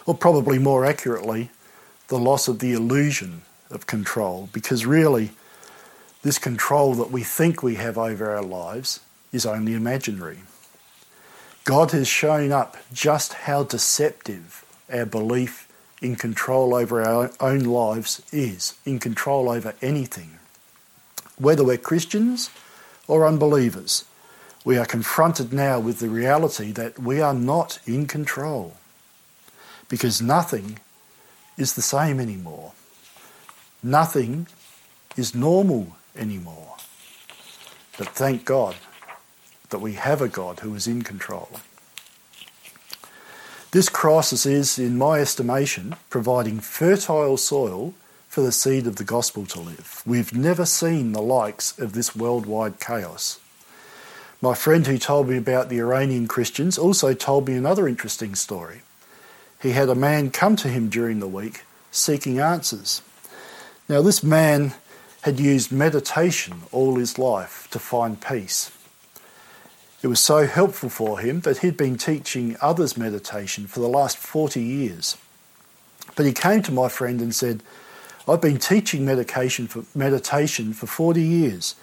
Or 0.06 0.14
probably 0.14 0.58
more 0.58 0.86
accurately, 0.86 1.50
the 2.08 2.18
loss 2.18 2.48
of 2.48 2.60
the 2.60 2.72
illusion 2.72 3.42
of 3.70 3.86
control, 3.86 4.48
because 4.54 4.86
really, 4.86 5.32
this 6.22 6.38
control 6.38 6.94
that 6.94 7.10
we 7.10 7.22
think 7.22 7.62
we 7.62 7.74
have 7.74 7.98
over 7.98 8.30
our 8.30 8.42
lives 8.42 9.00
is 9.30 9.44
only 9.44 9.74
imaginary. 9.74 10.38
God 11.64 11.90
has 11.90 12.08
shown 12.08 12.52
up 12.52 12.78
just 12.94 13.34
how 13.34 13.64
deceptive 13.64 14.64
our 14.90 15.04
belief 15.04 15.68
in 16.00 16.16
control 16.16 16.74
over 16.74 17.02
our 17.02 17.30
own 17.38 17.60
lives 17.60 18.22
is, 18.32 18.78
in 18.86 18.98
control 18.98 19.50
over 19.50 19.74
anything 19.82 20.38
whether 21.36 21.64
we're 21.64 21.78
Christians 21.78 22.50
or 23.08 23.26
unbelievers, 23.26 24.04
we 24.64 24.78
are 24.78 24.86
confronted 24.86 25.52
now 25.52 25.80
with 25.80 25.98
the 25.98 26.08
reality 26.08 26.72
that 26.72 26.98
we 26.98 27.20
are 27.20 27.34
not 27.34 27.78
in 27.86 28.06
control 28.06 28.76
because 29.88 30.22
nothing 30.22 30.78
is 31.58 31.74
the 31.74 31.82
same 31.82 32.20
anymore. 32.20 32.72
Nothing 33.82 34.46
is 35.16 35.34
normal 35.34 35.96
anymore. 36.16 36.76
But 37.98 38.08
thank 38.08 38.44
God 38.44 38.76
that 39.70 39.80
we 39.80 39.94
have 39.94 40.22
a 40.22 40.28
God 40.28 40.60
who 40.60 40.74
is 40.74 40.86
in 40.86 41.02
control. 41.02 41.48
This 43.72 43.88
crisis 43.88 44.44
is, 44.44 44.78
in 44.78 44.98
my 44.98 45.20
estimation, 45.20 45.96
providing 46.10 46.60
fertile 46.60 47.36
soil 47.36 47.94
for 48.32 48.40
the 48.40 48.50
seed 48.50 48.86
of 48.86 48.96
the 48.96 49.04
gospel 49.04 49.44
to 49.44 49.60
live. 49.60 50.02
We've 50.06 50.32
never 50.32 50.64
seen 50.64 51.12
the 51.12 51.20
likes 51.20 51.78
of 51.78 51.92
this 51.92 52.16
worldwide 52.16 52.80
chaos. 52.80 53.38
My 54.40 54.54
friend 54.54 54.86
who 54.86 54.96
told 54.96 55.28
me 55.28 55.36
about 55.36 55.68
the 55.68 55.80
Iranian 55.80 56.26
Christians 56.26 56.78
also 56.78 57.12
told 57.12 57.46
me 57.46 57.52
another 57.52 57.86
interesting 57.86 58.34
story. 58.34 58.80
He 59.60 59.72
had 59.72 59.90
a 59.90 59.94
man 59.94 60.30
come 60.30 60.56
to 60.56 60.68
him 60.68 60.88
during 60.88 61.20
the 61.20 61.28
week 61.28 61.64
seeking 61.90 62.40
answers. 62.40 63.02
Now, 63.86 64.00
this 64.00 64.22
man 64.22 64.72
had 65.20 65.38
used 65.38 65.70
meditation 65.70 66.62
all 66.72 66.96
his 66.96 67.18
life 67.18 67.68
to 67.70 67.78
find 67.78 68.18
peace. 68.18 68.72
It 70.00 70.06
was 70.06 70.20
so 70.20 70.46
helpful 70.46 70.88
for 70.88 71.18
him 71.18 71.40
that 71.40 71.58
he'd 71.58 71.76
been 71.76 71.98
teaching 71.98 72.56
others 72.62 72.96
meditation 72.96 73.66
for 73.66 73.80
the 73.80 73.90
last 73.90 74.16
40 74.16 74.62
years. 74.62 75.18
But 76.16 76.24
he 76.24 76.32
came 76.32 76.62
to 76.62 76.72
my 76.72 76.88
friend 76.88 77.20
and 77.20 77.34
said, 77.34 77.62
I've 78.28 78.40
been 78.40 78.58
teaching 78.58 79.04
medication 79.04 79.66
for, 79.66 79.84
meditation 79.96 80.72
for 80.72 80.86
40 80.86 81.20
years. 81.22 81.74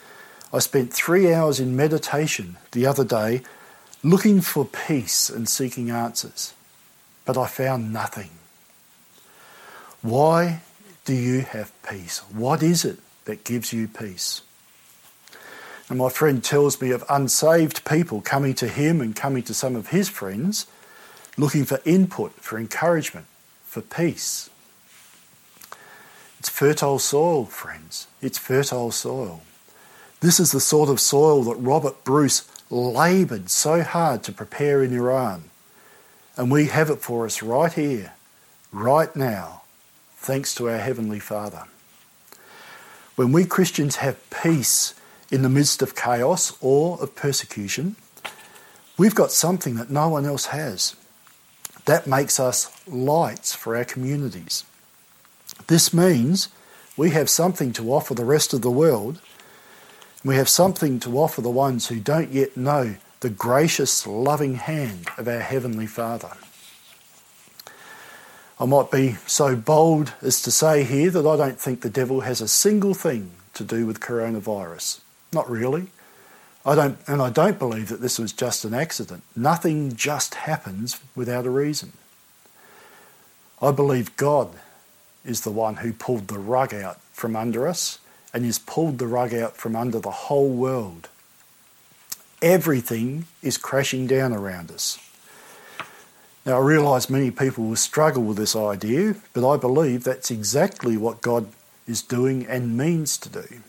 I 0.53 0.59
spent 0.59 0.93
three 0.93 1.33
hours 1.33 1.59
in 1.59 1.75
meditation 1.75 2.57
the 2.71 2.85
other 2.85 3.03
day 3.03 3.41
looking 4.03 4.39
for 4.41 4.65
peace 4.65 5.29
and 5.29 5.49
seeking 5.49 5.89
answers, 5.89 6.53
but 7.25 7.37
I 7.37 7.47
found 7.47 7.91
nothing. 7.91 8.29
Why 10.01 10.61
do 11.03 11.13
you 11.13 11.41
have 11.41 11.73
peace? 11.83 12.19
What 12.31 12.63
is 12.63 12.85
it 12.85 12.99
that 13.25 13.43
gives 13.43 13.73
you 13.73 13.87
peace? 13.87 14.41
And 15.89 15.97
my 15.97 16.09
friend 16.09 16.43
tells 16.43 16.79
me 16.79 16.91
of 16.91 17.03
unsaved 17.09 17.83
people 17.83 18.21
coming 18.21 18.53
to 18.55 18.67
him 18.67 19.01
and 19.01 19.15
coming 19.15 19.43
to 19.43 19.53
some 19.53 19.75
of 19.75 19.89
his 19.89 20.07
friends 20.07 20.67
looking 21.35 21.65
for 21.65 21.81
input, 21.83 22.31
for 22.33 22.57
encouragement, 22.57 23.25
for 23.65 23.81
peace. 23.81 24.49
It's 26.39 26.49
fertile 26.49 26.99
soil, 26.99 27.45
friends. 27.45 28.07
It's 28.21 28.37
fertile 28.37 28.91
soil. 28.91 29.41
This 30.21 30.39
is 30.39 30.51
the 30.51 30.61
sort 30.61 30.89
of 30.89 30.99
soil 30.99 31.43
that 31.43 31.55
Robert 31.55 32.03
Bruce 32.05 32.49
laboured 32.69 33.49
so 33.49 33.83
hard 33.83 34.23
to 34.23 34.31
prepare 34.31 34.81
in 34.81 34.93
Iran. 34.93 35.49
And 36.37 36.49
we 36.49 36.67
have 36.67 36.89
it 36.89 37.01
for 37.01 37.25
us 37.25 37.43
right 37.43 37.73
here, 37.73 38.13
right 38.71 39.13
now, 39.15 39.63
thanks 40.15 40.55
to 40.55 40.69
our 40.69 40.77
Heavenly 40.77 41.19
Father. 41.19 41.65
When 43.17 43.33
we 43.33 43.43
Christians 43.43 43.97
have 43.97 44.29
peace 44.29 44.93
in 45.29 45.41
the 45.41 45.49
midst 45.49 45.81
of 45.81 45.95
chaos 45.95 46.57
or 46.61 47.01
of 47.01 47.15
persecution, 47.15 47.97
we've 48.97 49.15
got 49.15 49.31
something 49.31 49.75
that 49.75 49.89
no 49.89 50.07
one 50.07 50.25
else 50.25 50.47
has. 50.47 50.95
That 51.85 52.07
makes 52.07 52.39
us 52.39 52.71
lights 52.87 53.53
for 53.53 53.75
our 53.75 53.83
communities. 53.83 54.63
This 55.69 55.93
means 55.93 56.49
we 56.97 57.11
have 57.11 57.29
something 57.29 57.73
to 57.73 57.93
offer 57.93 58.15
the 58.15 58.25
rest 58.25 58.55
of 58.55 58.63
the 58.63 58.71
world. 58.71 59.21
We 60.25 60.35
have 60.35 60.49
something 60.49 60.99
to 61.01 61.19
offer 61.19 61.41
the 61.41 61.51
ones 61.51 61.87
who 61.87 61.99
don't 61.99 62.31
yet 62.31 62.57
know 62.57 62.95
the 63.19 63.29
gracious, 63.29 64.07
loving 64.07 64.55
hand 64.55 65.09
of 65.15 65.27
our 65.27 65.41
Heavenly 65.41 65.85
Father. 65.85 66.31
I 68.59 68.65
might 68.65 68.89
be 68.89 69.17
so 69.27 69.55
bold 69.55 70.13
as 70.23 70.41
to 70.41 70.51
say 70.51 70.83
here 70.83 71.11
that 71.11 71.27
I 71.27 71.37
don't 71.37 71.59
think 71.59 71.81
the 71.81 71.89
devil 71.91 72.21
has 72.21 72.41
a 72.41 72.47
single 72.47 72.95
thing 72.95 73.29
to 73.53 73.63
do 73.63 73.85
with 73.85 73.99
coronavirus. 73.99 75.01
Not 75.31 75.47
really. 75.47 75.89
I 76.65 76.73
don't, 76.73 76.97
and 77.05 77.21
I 77.21 77.29
don't 77.29 77.59
believe 77.59 77.89
that 77.89 78.01
this 78.01 78.17
was 78.17 78.33
just 78.33 78.65
an 78.65 78.73
accident. 78.73 79.21
Nothing 79.35 79.95
just 79.95 80.33
happens 80.33 80.99
without 81.15 81.45
a 81.45 81.51
reason. 81.51 81.93
I 83.61 83.71
believe 83.71 84.17
God 84.17 84.55
is 85.25 85.41
the 85.41 85.51
one 85.51 85.77
who 85.77 85.93
pulled 85.93 86.27
the 86.27 86.39
rug 86.39 86.73
out 86.73 86.99
from 87.11 87.35
under 87.35 87.67
us 87.67 87.99
and 88.33 88.45
has 88.45 88.59
pulled 88.59 88.97
the 88.97 89.07
rug 89.07 89.33
out 89.33 89.57
from 89.57 89.75
under 89.75 89.99
the 89.99 90.11
whole 90.11 90.49
world. 90.49 91.09
Everything 92.41 93.25
is 93.41 93.57
crashing 93.57 94.07
down 94.07 94.33
around 94.33 94.71
us. 94.71 94.97
Now, 96.45 96.57
I 96.57 96.61
realise 96.61 97.09
many 97.09 97.31
people 97.31 97.65
will 97.65 97.75
struggle 97.75 98.23
with 98.23 98.37
this 98.37 98.55
idea, 98.55 99.15
but 99.33 99.47
I 99.47 99.57
believe 99.57 100.03
that's 100.03 100.31
exactly 100.31 100.95
what 100.95 101.21
God 101.21 101.47
is 101.85 102.01
doing 102.01 102.45
and 102.45 102.77
means 102.77 103.17
to 103.17 103.29
do. 103.29 103.61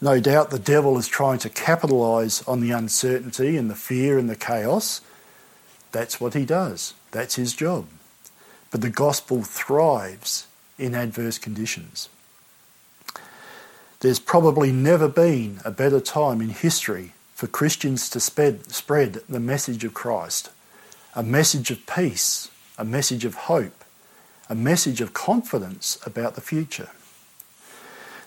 No 0.00 0.20
doubt 0.20 0.50
the 0.50 0.58
devil 0.58 0.98
is 0.98 1.06
trying 1.06 1.38
to 1.38 1.48
capitalise 1.48 2.46
on 2.48 2.60
the 2.60 2.72
uncertainty 2.72 3.56
and 3.56 3.70
the 3.70 3.74
fear 3.74 4.18
and 4.18 4.28
the 4.28 4.36
chaos. 4.36 5.00
That's 5.92 6.20
what 6.20 6.34
he 6.34 6.44
does, 6.44 6.94
that's 7.12 7.36
his 7.36 7.54
job. 7.54 7.86
But 8.74 8.80
the 8.80 8.90
gospel 8.90 9.44
thrives 9.44 10.48
in 10.80 10.96
adverse 10.96 11.38
conditions. 11.38 12.08
There's 14.00 14.18
probably 14.18 14.72
never 14.72 15.06
been 15.06 15.60
a 15.64 15.70
better 15.70 16.00
time 16.00 16.40
in 16.40 16.48
history 16.48 17.12
for 17.36 17.46
Christians 17.46 18.10
to 18.10 18.18
spread, 18.18 19.14
the 19.28 19.38
message 19.38 19.84
of 19.84 19.94
Christ 19.94 20.50
a 21.14 21.22
message 21.22 21.70
of 21.70 21.86
peace, 21.86 22.50
a 22.76 22.84
message 22.84 23.24
of 23.24 23.36
hope, 23.46 23.84
a 24.48 24.56
message 24.56 25.00
of 25.00 25.14
confidence 25.14 25.96
about 26.04 26.34
the 26.34 26.40
future. 26.40 26.90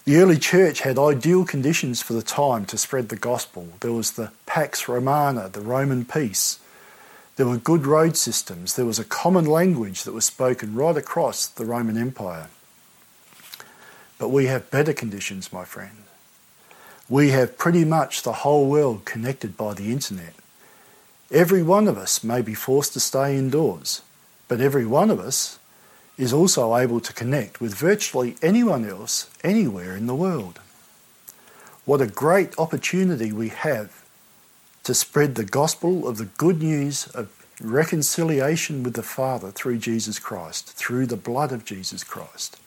The 0.05 0.15
early 0.15 0.37
church 0.37 0.79
had 0.79 0.97
ideal 0.97 1.43
conditions 1.43 2.01
for 2.01 2.13
the 2.13 2.21
time 2.21 2.63
to 2.67 2.77
spread 2.77 3.09
the 3.09 3.17
gospel. 3.17 3.67
There 3.81 3.91
was 3.91 4.11
the 4.11 4.31
Pax 4.45 4.87
Romana, 4.87 5.49
the 5.49 5.59
Roman 5.59 6.05
peace. 6.05 6.59
There 7.37 7.47
were 7.47 7.57
good 7.57 7.85
road 7.85 8.17
systems. 8.17 8.75
There 8.75 8.85
was 8.85 8.97
a 8.97 9.03
common 9.03 9.45
language 9.45 10.03
that 10.03 10.13
was 10.13 10.25
spoken 10.25 10.73
right 10.73 10.97
across 10.97 11.45
the 11.45 11.65
Roman 11.65 11.95
Empire. 11.95 12.49
But 14.17 14.29
we 14.29 14.47
have 14.47 14.71
better 14.71 14.91
conditions, 14.91 15.53
my 15.53 15.63
friend. 15.63 16.03
We 17.07 17.29
have 17.29 17.57
pretty 17.59 17.85
much 17.85 18.23
the 18.23 18.41
whole 18.41 18.67
world 18.67 19.05
connected 19.05 19.55
by 19.55 19.75
the 19.75 19.91
internet. 19.91 20.33
Every 21.31 21.61
one 21.61 21.87
of 21.87 21.95
us 21.95 22.23
may 22.23 22.41
be 22.41 22.55
forced 22.55 22.93
to 22.93 22.99
stay 22.99 23.37
indoors, 23.37 24.01
but 24.47 24.59
every 24.59 24.87
one 24.87 25.11
of 25.11 25.19
us 25.19 25.59
is 26.17 26.33
also 26.33 26.75
able 26.75 26.99
to 27.01 27.13
connect 27.13 27.61
with 27.61 27.75
virtually 27.75 28.35
anyone 28.41 28.83
else 28.83 29.29
anywhere 29.43 29.95
in 29.95 30.07
the 30.07 30.15
world. 30.15 30.59
What 31.85 32.01
a 32.01 32.07
great 32.07 32.57
opportunity 32.57 33.31
we 33.31 33.49
have 33.49 34.06
to 34.87 34.93
spread 34.93 35.35
the 35.35 35.45
gospel 35.45 36.07
of 36.07 36.17
the 36.17 36.25
good 36.25 36.61
news 36.61 37.07
of 37.07 37.29
reconciliation 37.61 38.83
with 38.83 38.95
the 38.95 39.03
Father 39.03 39.51
through 39.51 39.77
Jesus 39.77 40.19
Christ, 40.19 40.73
through 40.73 41.05
the 41.05 41.15
blood 41.15 41.51
of 41.51 41.63
Jesus 41.63 42.03
Christ. 42.03 42.59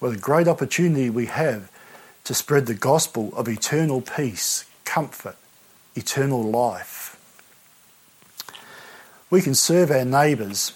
What 0.00 0.12
a 0.12 0.18
great 0.18 0.48
opportunity 0.48 1.08
we 1.08 1.26
have 1.26 1.70
to 2.24 2.34
spread 2.34 2.66
the 2.66 2.74
gospel 2.74 3.32
of 3.36 3.48
eternal 3.48 4.00
peace, 4.00 4.64
comfort, 4.84 5.36
eternal 5.94 6.42
life 6.42 7.14
we 9.34 9.42
can 9.42 9.54
serve 9.56 9.90
our 9.90 10.04
neighbours 10.04 10.72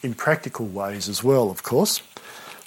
in 0.00 0.14
practical 0.14 0.64
ways 0.64 1.08
as 1.08 1.24
well, 1.24 1.50
of 1.50 1.64
course. 1.64 2.02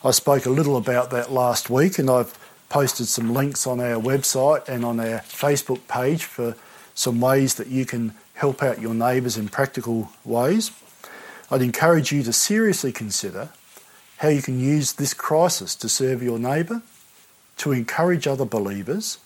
I 0.03 0.12
spoke 0.12 0.45
a 0.45 0.49
little 0.49 0.75
about 0.75 1.12
that 1.12 1.31
last 1.31 1.69
week 1.69 1.97
and 1.97 2.09
I've 2.09 2.38
posted 2.67 3.07
some 3.07 3.33
links 3.33 3.65
on 3.65 3.79
our 3.79 4.01
website 4.01 4.67
and 4.67 4.83
on 4.83 4.99
our 4.99 5.19
Facebook 5.19 5.88
page 5.88 6.25
for 6.25 6.55
some 6.99 7.21
ways 7.21 7.55
that 7.55 7.67
you 7.67 7.85
can 7.85 8.13
help 8.33 8.62
out 8.62 8.81
your 8.81 8.93
neighbours 8.93 9.38
in 9.38 9.47
practical 9.47 10.09
ways. 10.25 10.69
I'd 11.49 11.62
encourage 11.62 12.12
you 12.12 12.23
to 12.23 12.33
seriously 12.33 12.91
consider 12.91 13.47
how 14.17 14.27
you 14.27 14.41
can 14.41 14.59
use 14.59 14.91
this 14.91 15.13
crisis 15.13 15.75
to 15.75 15.88
serve 15.88 16.21
your 16.21 16.38
neighbour, 16.38 16.81
to 17.55 17.71
encourage 17.71 18.27
other 18.27 18.43
believers, 18.43 19.17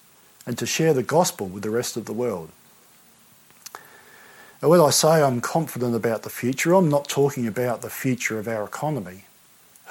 and 0.45 0.55
to 0.59 0.67
share 0.67 0.93
the 0.93 1.01
gospel 1.01 1.47
with 1.47 1.63
the 1.63 1.71
rest 1.71 1.97
of 1.97 2.05
the 2.05 2.13
world. 2.13 2.51
Now, 4.61 4.69
when 4.69 4.79
I 4.79 4.91
say 4.91 5.23
I'm 5.23 5.41
confident 5.41 5.95
about 5.95 6.21
the 6.21 6.29
future, 6.29 6.75
I'm 6.75 6.89
not 6.89 7.09
talking 7.09 7.47
about 7.47 7.81
the 7.81 7.89
future 7.89 8.37
of 8.37 8.47
our 8.47 8.65
economy. 8.65 9.23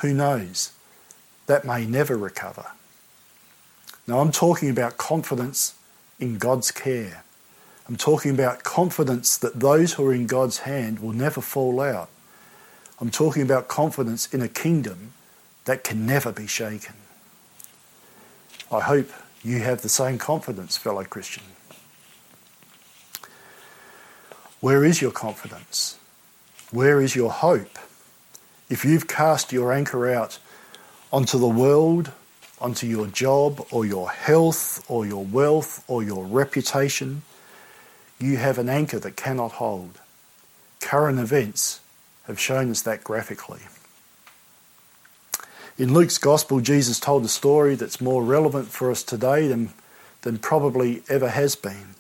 Who 0.03 0.14
knows? 0.14 0.71
That 1.47 1.64
may 1.64 1.85
never 1.85 2.16
recover. 2.16 2.66
Now, 4.07 4.21
I'm 4.21 4.31
talking 4.31 4.71
about 4.71 4.99
confidence 4.99 5.75
in 6.21 6.38
God's 6.38 6.71
care. 6.71 7.25
I'm 7.88 7.97
talking 7.97 8.31
about 8.31 8.62
confidence 8.62 9.37
that 9.38 9.59
those 9.59 9.95
who 9.95 10.07
are 10.07 10.14
in 10.14 10.27
God's 10.27 10.59
hand 10.59 11.01
will 11.01 11.12
never 11.12 11.40
fall 11.40 11.81
out. 11.81 12.09
I'm 13.01 13.11
talking 13.11 13.42
about 13.42 13.68
confidence 13.68 14.33
in 14.33 14.40
a 14.40 14.49
kingdom 14.49 15.12
that 15.64 15.83
can 15.83 16.07
never 16.07 16.33
be 16.33 16.47
shaken. 16.47 16.95
I 18.71 18.81
hope 18.81 19.11
you 19.42 19.59
have 19.61 19.83
the 19.83 19.88
same 19.88 20.18
confidence, 20.18 20.77
fellow 20.77 21.05
Christian. 21.05 21.42
Where 24.61 24.85
is 24.85 25.03
your 25.03 25.11
confidence? 25.11 25.99
Where 26.71 27.01
is 27.01 27.16
your 27.16 27.31
hope? 27.31 27.79
If 28.71 28.85
you've 28.85 29.09
cast 29.09 29.53
your 29.53 29.73
anchor 29.73 30.09
out 30.09 30.38
onto 31.12 31.38
the 31.38 31.49
world, 31.49 32.12
onto 32.61 32.87
your 32.87 33.09
job 33.09 33.66
or 33.73 33.85
your 33.85 34.09
health 34.09 34.88
or 34.88 35.05
your 35.05 35.25
wealth 35.25 35.85
or 35.88 36.05
your 36.05 36.25
reputation, 36.25 37.23
you 38.23 38.37
have 38.37 38.59
an 38.59 38.69
anchor 38.69 38.99
that 39.01 39.17
cannot 39.17 39.53
hold. 39.53 40.01
Current 40.81 41.19
events 41.19 41.81
have 42.27 42.39
shown 42.39 42.71
us 42.71 42.83
that 42.83 43.03
graphically. 43.03 43.61
In 45.77 45.93
Luke's 45.93 46.19
Gospel, 46.19 46.61
Jesus 46.61 47.01
told 47.01 47.25
a 47.25 47.29
story 47.29 47.75
that's 47.75 48.01
more 48.01 48.23
relevant 48.23 48.69
for 48.69 48.91
us 48.91 49.03
today 49.03 49.49
than, 49.49 49.71
than 50.23 50.39
probably 50.39 51.03
ever 51.09 51.31
has 51.31 51.57
been. 51.57 51.95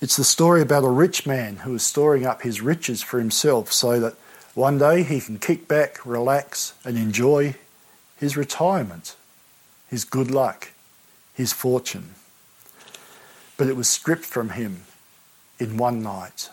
It's 0.00 0.16
the 0.16 0.24
story 0.24 0.62
about 0.62 0.84
a 0.84 0.88
rich 0.88 1.26
man 1.26 1.56
who 1.56 1.74
is 1.74 1.82
storing 1.82 2.24
up 2.24 2.42
his 2.42 2.62
riches 2.62 3.02
for 3.02 3.18
himself 3.18 3.72
so 3.72 4.00
that 4.00 4.14
one 4.54 4.78
day 4.78 5.02
he 5.02 5.20
can 5.20 5.38
kick 5.38 5.68
back, 5.68 6.04
relax, 6.06 6.74
and 6.84 6.96
enjoy 6.96 7.56
his 8.16 8.36
retirement, 8.36 9.16
his 9.88 10.04
good 10.04 10.30
luck, 10.30 10.70
his 11.34 11.52
fortune. 11.52 12.14
But 13.56 13.68
it 13.68 13.76
was 13.76 13.88
stripped 13.88 14.24
from 14.24 14.50
him 14.50 14.84
in 15.62 15.76
one 15.76 16.02
night. 16.02 16.50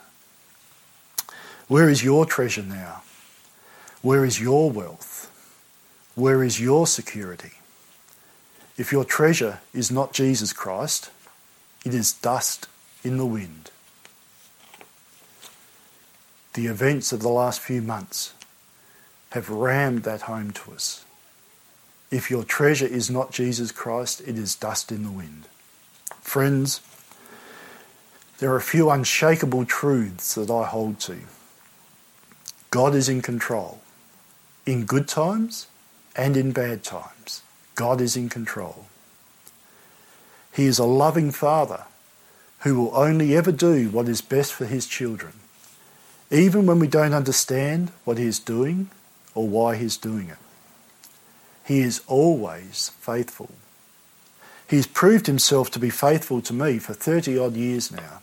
Where 1.67 1.89
is 1.89 2.03
your 2.03 2.25
treasure 2.25 2.63
now? 2.63 3.03
Where 4.01 4.23
is 4.23 4.39
your 4.39 4.71
wealth? 4.71 5.31
Where 6.15 6.43
is 6.43 6.59
your 6.59 6.87
security? 6.87 7.53
If 8.77 8.91
your 8.91 9.03
treasure 9.03 9.59
is 9.73 9.91
not 9.91 10.13
Jesus 10.13 10.53
Christ, 10.53 11.11
it 11.85 11.93
is 11.93 12.13
dust 12.13 12.67
in 13.03 13.17
the 13.17 13.25
wind. 13.25 13.71
The 16.53 16.67
events 16.67 17.11
of 17.11 17.21
the 17.21 17.29
last 17.29 17.59
few 17.59 17.81
months 17.81 18.33
have 19.31 19.49
rammed 19.49 20.03
that 20.03 20.23
home 20.23 20.51
to 20.51 20.71
us. 20.71 21.05
If 22.09 22.31
your 22.31 22.43
treasure 22.43 22.87
is 22.87 23.09
not 23.09 23.31
Jesus 23.31 23.71
Christ, 23.71 24.21
it 24.21 24.37
is 24.37 24.55
dust 24.55 24.91
in 24.91 25.03
the 25.03 25.11
wind. 25.11 25.47
Friends, 26.21 26.81
there 28.39 28.51
are 28.51 28.57
a 28.57 28.61
few 28.61 28.89
unshakable 28.89 29.65
truths 29.65 30.35
that 30.35 30.49
I 30.49 30.65
hold 30.65 30.99
to. 31.01 31.17
God 32.71 32.95
is 32.95 33.09
in 33.09 33.21
control. 33.21 33.81
In 34.65 34.85
good 34.85 35.07
times 35.07 35.67
and 36.15 36.37
in 36.37 36.51
bad 36.51 36.83
times, 36.83 37.41
God 37.75 38.01
is 38.01 38.15
in 38.15 38.29
control. 38.29 38.87
He 40.53 40.65
is 40.65 40.79
a 40.79 40.85
loving 40.85 41.31
Father 41.31 41.83
who 42.59 42.75
will 42.79 42.95
only 42.95 43.35
ever 43.35 43.51
do 43.51 43.89
what 43.89 44.09
is 44.09 44.21
best 44.21 44.53
for 44.53 44.65
his 44.65 44.85
children. 44.85 45.33
even 46.31 46.65
when 46.65 46.79
we 46.79 46.87
don't 46.87 47.13
understand 47.13 47.91
what 48.05 48.17
He 48.17 48.25
is 48.25 48.39
doing 48.39 48.89
or 49.33 49.47
why 49.47 49.75
He's 49.75 49.97
doing 49.97 50.29
it. 50.29 50.37
He 51.65 51.81
is 51.81 52.01
always 52.07 52.91
faithful. 52.99 53.49
He's 54.67 54.87
proved 54.87 55.27
Himself 55.27 55.71
to 55.71 55.79
be 55.79 55.89
faithful 55.89 56.41
to 56.41 56.53
me 56.53 56.77
for 56.79 56.93
30 56.93 57.37
odd 57.37 57.55
years 57.55 57.91
now, 57.91 58.21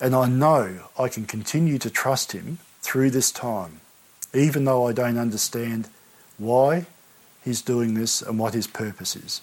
and 0.00 0.14
I 0.14 0.28
know 0.28 0.88
I 0.98 1.08
can 1.08 1.24
continue 1.24 1.78
to 1.78 1.90
trust 1.90 2.32
Him 2.32 2.58
through 2.80 3.10
this 3.10 3.30
time, 3.30 3.80
even 4.34 4.64
though 4.64 4.86
I 4.86 4.92
don't 4.92 5.18
understand 5.18 5.88
why 6.38 6.86
He's 7.44 7.62
doing 7.62 7.94
this 7.94 8.22
and 8.22 8.38
what 8.38 8.54
His 8.54 8.66
purpose 8.66 9.16
is. 9.16 9.40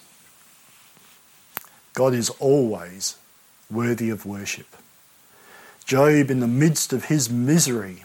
God 1.94 2.12
is 2.12 2.30
always 2.40 3.16
worthy 3.70 4.10
of 4.10 4.26
worship. 4.26 4.66
Job, 5.84 6.30
in 6.30 6.40
the 6.40 6.46
midst 6.46 6.92
of 6.92 7.06
his 7.06 7.28
misery, 7.28 8.04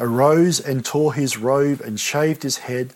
arose 0.00 0.58
and 0.58 0.84
tore 0.84 1.14
his 1.14 1.36
robe 1.36 1.80
and 1.80 2.00
shaved 2.00 2.42
his 2.42 2.58
head 2.58 2.94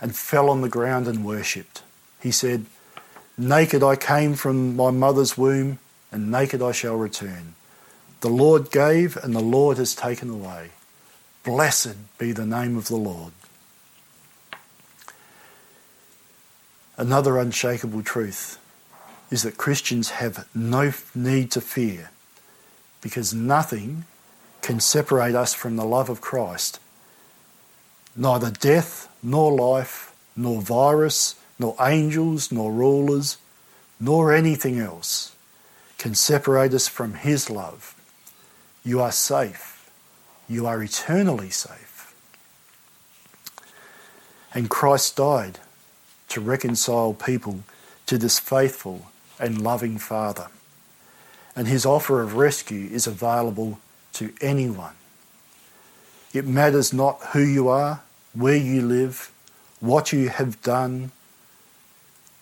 and 0.00 0.16
fell 0.16 0.48
on 0.48 0.62
the 0.62 0.68
ground 0.68 1.06
and 1.06 1.24
worshipped. 1.24 1.82
He 2.20 2.30
said, 2.30 2.66
Naked 3.36 3.82
I 3.82 3.94
came 3.94 4.34
from 4.34 4.74
my 4.74 4.90
mother's 4.90 5.36
womb, 5.38 5.78
and 6.10 6.30
naked 6.30 6.62
I 6.62 6.72
shall 6.72 6.96
return. 6.96 7.54
The 8.20 8.28
Lord 8.28 8.70
gave, 8.70 9.16
and 9.16 9.34
the 9.34 9.40
Lord 9.40 9.78
has 9.78 9.94
taken 9.94 10.28
away. 10.28 10.70
Blessed 11.44 12.18
be 12.18 12.32
the 12.32 12.46
name 12.46 12.76
of 12.76 12.88
the 12.88 12.96
Lord. 12.96 13.32
Another 16.96 17.38
unshakable 17.38 18.02
truth 18.02 18.58
is 19.30 19.42
that 19.42 19.56
Christians 19.56 20.10
have 20.10 20.48
no 20.52 20.92
need 21.14 21.52
to 21.52 21.60
fear 21.60 22.10
because 23.00 23.32
nothing 23.32 24.04
can 24.62 24.80
separate 24.80 25.34
us 25.34 25.54
from 25.54 25.76
the 25.76 25.84
love 25.84 26.08
of 26.08 26.20
Christ. 26.20 26.80
Neither 28.16 28.50
death, 28.50 29.08
nor 29.22 29.52
life, 29.52 30.12
nor 30.34 30.60
virus, 30.60 31.36
nor 31.58 31.76
angels, 31.80 32.50
nor 32.50 32.72
rulers, 32.72 33.38
nor 34.00 34.32
anything 34.32 34.78
else 34.80 35.36
can 35.98 36.14
separate 36.14 36.74
us 36.74 36.88
from 36.88 37.14
His 37.14 37.48
love. 37.48 37.94
You 38.88 39.00
are 39.00 39.12
safe. 39.12 39.90
You 40.48 40.66
are 40.66 40.82
eternally 40.82 41.50
safe. 41.50 42.14
And 44.54 44.70
Christ 44.70 45.16
died 45.16 45.58
to 46.30 46.40
reconcile 46.40 47.12
people 47.14 47.60
to 48.06 48.18
this 48.18 48.38
faithful 48.38 49.06
and 49.38 49.62
loving 49.62 49.98
Father 49.98 50.48
and 51.58 51.66
his 51.66 51.84
offer 51.84 52.22
of 52.22 52.36
rescue 52.36 52.88
is 52.88 53.08
available 53.08 53.80
to 54.12 54.32
anyone. 54.40 54.94
It 56.32 56.46
matters 56.46 56.92
not 56.92 57.18
who 57.32 57.42
you 57.42 57.66
are, 57.66 58.02
where 58.32 58.54
you 58.56 58.80
live, 58.80 59.32
what 59.80 60.12
you 60.12 60.28
have 60.28 60.62
done. 60.62 61.10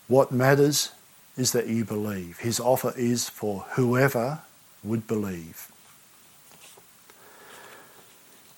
What 0.07 0.33
matters 0.33 0.93
is 1.35 1.53
that 1.53 1.67
you 1.67 1.83
believe. 1.87 2.41
His 2.41 2.61
offer 2.61 2.93
is 2.95 3.27
for 3.31 3.65
whoever 3.71 4.41
would 4.85 5.07
believe. 5.07 5.73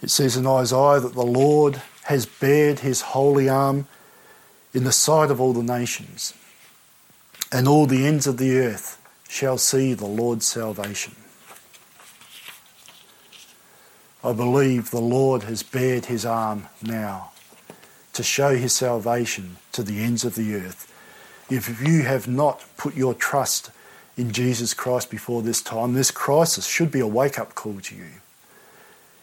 It 0.00 0.10
says 0.10 0.36
in 0.36 0.46
Isaiah 0.46 1.00
that 1.00 1.14
the 1.14 1.22
Lord 1.22 1.82
has 2.04 2.26
bared 2.26 2.80
his 2.80 3.00
holy 3.00 3.48
arm 3.48 3.86
in 4.72 4.84
the 4.84 4.92
sight 4.92 5.30
of 5.30 5.40
all 5.40 5.52
the 5.52 5.62
nations, 5.62 6.34
and 7.50 7.66
all 7.66 7.86
the 7.86 8.06
ends 8.06 8.26
of 8.26 8.36
the 8.36 8.56
earth 8.58 9.00
shall 9.28 9.58
see 9.58 9.94
the 9.94 10.06
Lord's 10.06 10.46
salvation. 10.46 11.16
I 14.22 14.32
believe 14.32 14.90
the 14.90 15.00
Lord 15.00 15.44
has 15.44 15.62
bared 15.62 16.06
his 16.06 16.26
arm 16.26 16.66
now 16.82 17.32
to 18.12 18.22
show 18.22 18.56
his 18.56 18.72
salvation 18.72 19.58
to 19.72 19.82
the 19.82 20.02
ends 20.02 20.24
of 20.24 20.34
the 20.34 20.54
earth. 20.54 20.92
If 21.50 21.80
you 21.80 22.02
have 22.02 22.26
not 22.26 22.64
put 22.76 22.94
your 22.96 23.14
trust 23.14 23.70
in 24.16 24.32
Jesus 24.32 24.74
Christ 24.74 25.08
before 25.10 25.42
this 25.42 25.62
time, 25.62 25.94
this 25.94 26.10
crisis 26.10 26.66
should 26.66 26.90
be 26.90 27.00
a 27.00 27.06
wake 27.06 27.38
up 27.38 27.54
call 27.54 27.80
to 27.80 27.94
you. 27.94 28.10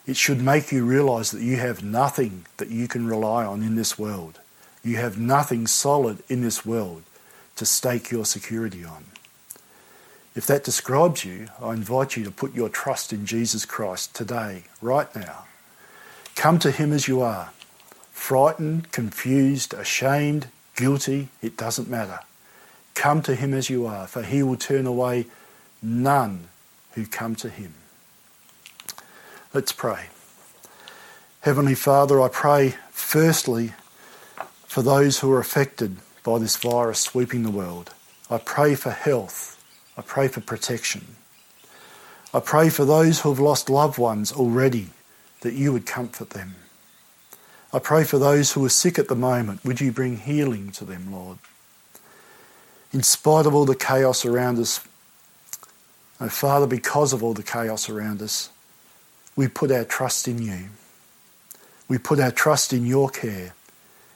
It 0.08 0.18
should 0.18 0.42
make 0.42 0.72
you 0.72 0.86
realize 0.86 1.32
that 1.32 1.42
you 1.42 1.58
have 1.58 1.84
nothing 1.84 2.46
that 2.58 2.70
you 2.70 2.88
can 2.88 3.08
rely 3.08 3.44
on 3.44 3.64
in 3.64 3.76
this 3.76 3.98
world. 3.98 4.40
You 4.84 4.98
have 4.98 5.18
nothing 5.18 5.66
solid 5.66 6.22
in 6.30 6.42
this 6.42 6.66
world 6.66 7.04
to 7.56 7.66
stake 7.66 8.12
your 8.12 8.26
security 8.26 8.84
on. 8.84 9.06
If 10.36 10.46
that 10.48 10.64
describes 10.64 11.24
you, 11.26 11.48
I 11.62 11.74
invite 11.74 12.18
you 12.18 12.24
to 12.26 12.32
put 12.32 12.54
your 12.54 12.70
trust 12.70 13.14
in 13.14 13.26
Jesus 13.26 13.66
Christ 13.66 14.14
today, 14.14 14.66
right 14.82 15.14
now. 15.16 15.46
Come 16.36 16.60
to 16.60 16.72
Him 16.72 16.92
as 16.92 17.08
you 17.08 17.22
are. 17.22 17.52
Frightened, 18.12 18.92
confused, 18.92 19.74
ashamed, 19.74 20.48
guilty, 20.76 21.30
it 21.42 21.56
doesn't 21.56 21.90
matter. 21.90 22.20
Come 22.94 23.22
to 23.24 23.34
Him 23.34 23.54
as 23.54 23.70
you 23.70 23.86
are, 23.86 24.08
for 24.08 24.24
He 24.24 24.44
will 24.44 24.58
turn 24.58 24.86
away 24.86 25.26
none 25.82 26.50
who 26.92 27.06
come 27.06 27.36
to 27.36 27.50
Him. 27.50 27.74
Let's 29.56 29.72
pray. 29.72 30.08
Heavenly 31.40 31.76
Father, 31.76 32.20
I 32.20 32.28
pray 32.28 32.76
firstly 32.92 33.72
for 34.68 34.82
those 34.82 35.20
who 35.20 35.32
are 35.32 35.40
affected 35.40 35.96
by 36.26 36.40
this 36.40 36.58
virus 36.58 37.00
sweeping 37.00 37.44
the 37.44 37.52
world. 37.52 37.94
I 38.30 38.38
pray 38.38 38.76
for 38.76 38.90
health 38.90 39.54
I 39.98 40.02
pray 40.02 40.28
for 40.28 40.42
protection. 40.42 41.16
I 42.34 42.42
pray 42.42 42.70
for 42.70 42.84
those 42.84 43.22
who 43.22 43.30
have 43.30 43.40
lost 43.40 43.70
loved 43.70 43.98
ones 43.98 44.34
already, 44.34 44.90
that 45.40 45.54
you 45.54 45.72
would 45.72 45.86
comfort 45.86 46.32
them. 46.32 46.56
I 47.72 47.80
pray 47.80 48.04
for 48.04 48.20
those 48.20 48.52
who 48.52 48.66
are 48.66 48.70
sick 48.70 49.00
at 49.00 49.08
the 49.08 49.16
moment, 49.16 49.64
would 49.64 49.80
you 49.80 49.94
bring 49.94 50.18
healing 50.18 50.70
to 50.72 50.84
them, 50.84 51.14
Lord? 51.14 51.38
In 52.92 53.04
spite 53.04 53.46
of 53.46 53.56
all 53.56 53.64
the 53.64 53.74
chaos 53.74 54.26
around 54.26 54.60
us, 54.60 54.86
oh 56.20 56.28
Father, 56.28 56.68
because 56.68 57.14
of 57.14 57.24
all 57.24 57.34
the 57.34 57.42
chaos 57.42 57.90
around 57.90 58.22
us, 58.22 58.50
we 59.36 59.48
put 59.48 59.72
our 59.72 59.84
trust 59.84 60.28
in 60.28 60.42
you. 60.42 60.70
We 61.88 61.98
put 61.98 62.20
our 62.20 62.32
trust 62.32 62.74
in 62.74 62.86
your 62.86 63.10
care, 63.10 63.54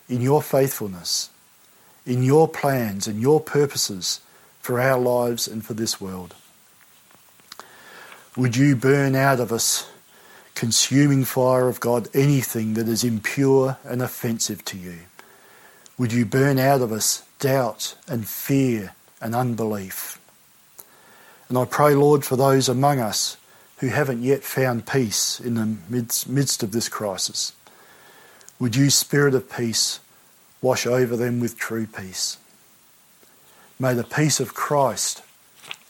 in 0.07 0.21
your 0.21 0.41
faithfulness, 0.41 1.29
in 2.05 2.23
your 2.23 2.47
plans 2.47 3.07
and 3.07 3.21
your 3.21 3.39
purposes 3.39 4.21
for 4.61 4.79
our 4.79 4.99
lives 4.99 5.47
and 5.47 5.63
for 5.63 5.73
this 5.73 6.01
world. 6.01 6.35
Would 8.35 8.55
you 8.55 8.75
burn 8.75 9.15
out 9.15 9.39
of 9.39 9.51
us, 9.51 9.89
consuming 10.55 11.25
fire 11.25 11.67
of 11.67 11.79
God, 11.79 12.07
anything 12.13 12.73
that 12.75 12.87
is 12.87 13.03
impure 13.03 13.77
and 13.83 14.01
offensive 14.01 14.63
to 14.65 14.77
you? 14.77 14.99
Would 15.97 16.13
you 16.13 16.25
burn 16.25 16.57
out 16.59 16.81
of 16.81 16.91
us 16.91 17.23
doubt 17.39 17.95
and 18.07 18.27
fear 18.27 18.93
and 19.21 19.35
unbelief? 19.35 20.19
And 21.49 21.57
I 21.57 21.65
pray, 21.65 21.93
Lord, 21.95 22.23
for 22.23 22.35
those 22.35 22.69
among 22.69 22.99
us 22.99 23.35
who 23.79 23.87
haven't 23.87 24.23
yet 24.23 24.43
found 24.43 24.85
peace 24.85 25.39
in 25.39 25.55
the 25.55 25.77
midst 25.89 26.63
of 26.63 26.71
this 26.71 26.89
crisis. 26.89 27.53
Would 28.59 28.75
you, 28.75 28.89
Spirit 28.89 29.33
of 29.33 29.49
peace, 29.49 29.99
wash 30.61 30.85
over 30.85 31.15
them 31.15 31.39
with 31.39 31.57
true 31.57 31.87
peace? 31.87 32.37
May 33.79 33.93
the 33.93 34.03
peace 34.03 34.41
of 34.41 34.53
Christ 34.53 35.23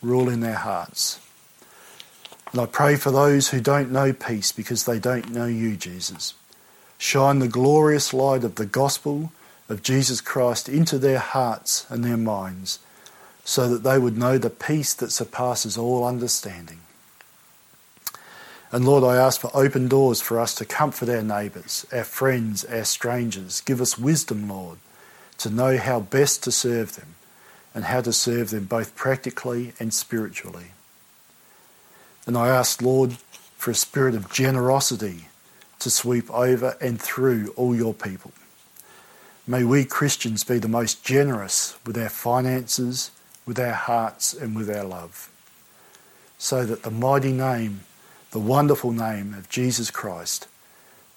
rule 0.02 0.30
in 0.30 0.42
their 0.42 0.56
hearts. 0.56 1.20
And 2.52 2.62
I 2.62 2.68
pray 2.68 2.96
for 2.96 3.12
those 3.12 3.50
who 3.50 3.60
don't 3.60 3.92
know 3.92 4.14
peace 4.14 4.52
because 4.52 4.86
they 4.86 5.00
don't 5.00 5.32
know 5.32 5.46
you, 5.46 5.76
Jesus. 5.76 6.34
Shine 6.98 7.40
the 7.40 7.48
glorious 7.48 8.14
light 8.14 8.44
of 8.44 8.56
the 8.56 8.66
gospel 8.66 9.32
of 9.68 9.84
Jesus 9.84 10.22
Christ 10.22 10.70
into 10.70 10.98
their 10.98 11.20
hearts 11.20 11.86
and 11.90 12.04
their 12.04 12.18
minds 12.18 12.80
so 13.44 13.68
that 13.68 13.84
they 13.84 13.98
would 13.98 14.18
know 14.18 14.38
the 14.38 14.50
peace 14.50 14.94
that 14.94 15.12
surpasses 15.12 15.78
all 15.78 16.06
understanding. 16.06 16.82
And 18.72 18.86
Lord, 18.86 19.04
I 19.04 19.16
ask 19.16 19.42
for 19.42 19.50
open 19.54 19.88
doors 19.88 20.22
for 20.22 20.40
us 20.40 20.54
to 20.56 20.66
comfort 20.66 21.10
our 21.10 21.24
neighbours, 21.24 21.88
our 21.92 22.04
friends, 22.04 22.64
our 22.66 22.84
strangers. 22.84 23.62
Give 23.62 23.82
us 23.82 23.98
wisdom, 23.98 24.48
Lord, 24.48 24.78
to 25.40 25.50
know 25.50 25.78
how 25.78 26.00
best 26.00 26.44
to 26.44 26.52
serve 26.52 26.96
them 26.96 27.16
and 27.74 27.86
how 27.86 28.02
to 28.02 28.14
serve 28.14 28.52
them 28.52 28.66
both 28.66 28.96
practically 28.96 29.74
and 29.80 29.94
spiritually. 29.94 30.68
And 32.28 32.38
I 32.38 32.50
ask, 32.50 32.82
Lord, 32.82 33.14
for 33.58 33.72
a 33.72 33.76
spirit 33.76 34.14
of 34.14 34.32
generosity 34.32 35.26
to 35.80 35.90
sweep 35.90 36.30
over 36.32 36.78
and 36.80 37.02
through 37.02 37.54
all 37.56 37.76
your 37.76 37.94
people. 37.94 38.32
May 39.48 39.64
we 39.64 39.84
Christians 39.84 40.44
be 40.44 40.60
the 40.60 40.68
most 40.68 41.04
generous 41.04 41.76
with 41.86 41.98
our 41.98 42.10
finances, 42.10 43.10
with 43.48 43.60
our 43.60 43.74
hearts, 43.74 44.34
and 44.34 44.56
with 44.56 44.70
our 44.70 44.84
love, 44.84 45.32
so 46.38 46.66
that 46.66 46.84
the 46.84 46.92
mighty 46.92 47.32
name, 47.32 47.82
the 48.32 48.40
wonderful 48.40 48.92
name 48.92 49.34
of 49.34 49.50
Jesus 49.50 49.90
Christ, 49.90 50.48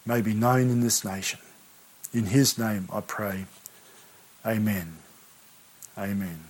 may 0.07 0.21
be 0.21 0.35
known 0.35 0.71
in 0.71 0.81
this 0.81 1.05
nation. 1.05 1.41
In 2.13 2.27
his 2.27 2.59
name 2.59 2.89
I 2.93 3.01
pray. 3.01 3.47
Amen. 4.45 4.99
Amen. 5.97 6.45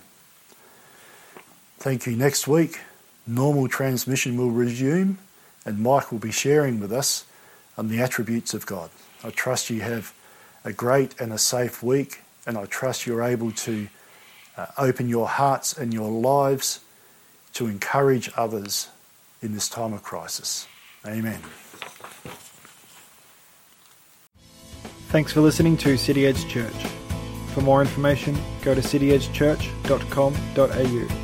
Thank 1.77 2.05
you. 2.05 2.15
Next 2.15 2.47
week, 2.47 2.79
normal 3.27 3.67
transmission 3.67 4.37
will 4.37 4.51
resume, 4.51 5.17
and 5.65 5.79
Mike 5.79 6.11
will 6.11 6.19
be 6.19 6.31
sharing 6.31 6.79
with 6.79 6.91
us 6.91 7.25
on 7.77 7.89
the 7.89 8.01
attributes 8.01 8.53
of 8.53 8.65
God. 8.65 8.89
I 9.23 9.29
trust 9.29 9.69
you 9.69 9.81
have 9.81 10.13
a 10.63 10.71
great 10.71 11.19
and 11.19 11.33
a 11.33 11.37
safe 11.37 11.83
week, 11.83 12.21
and 12.45 12.57
I 12.57 12.65
trust 12.65 13.05
you're 13.05 13.23
able 13.23 13.51
to 13.51 13.87
uh, 14.55 14.67
open 14.77 15.09
your 15.09 15.27
hearts 15.27 15.77
and 15.77 15.93
your 15.93 16.09
lives 16.09 16.79
to 17.53 17.67
encourage 17.67 18.29
others 18.35 18.87
in 19.43 19.53
this 19.53 19.69
time 19.69 19.93
of 19.93 20.01
crisis. 20.03 20.67
Amen. 21.05 21.39
Thanks 25.09 25.31
for 25.31 25.41
listening 25.41 25.77
to 25.77 25.95
City 25.97 26.25
Edge 26.25 26.47
Church. 26.47 26.73
For 27.53 27.61
more 27.61 27.81
information, 27.81 28.35
go 28.63 28.73
to 28.73 28.81
cityedgechurch.com.au. 28.81 31.22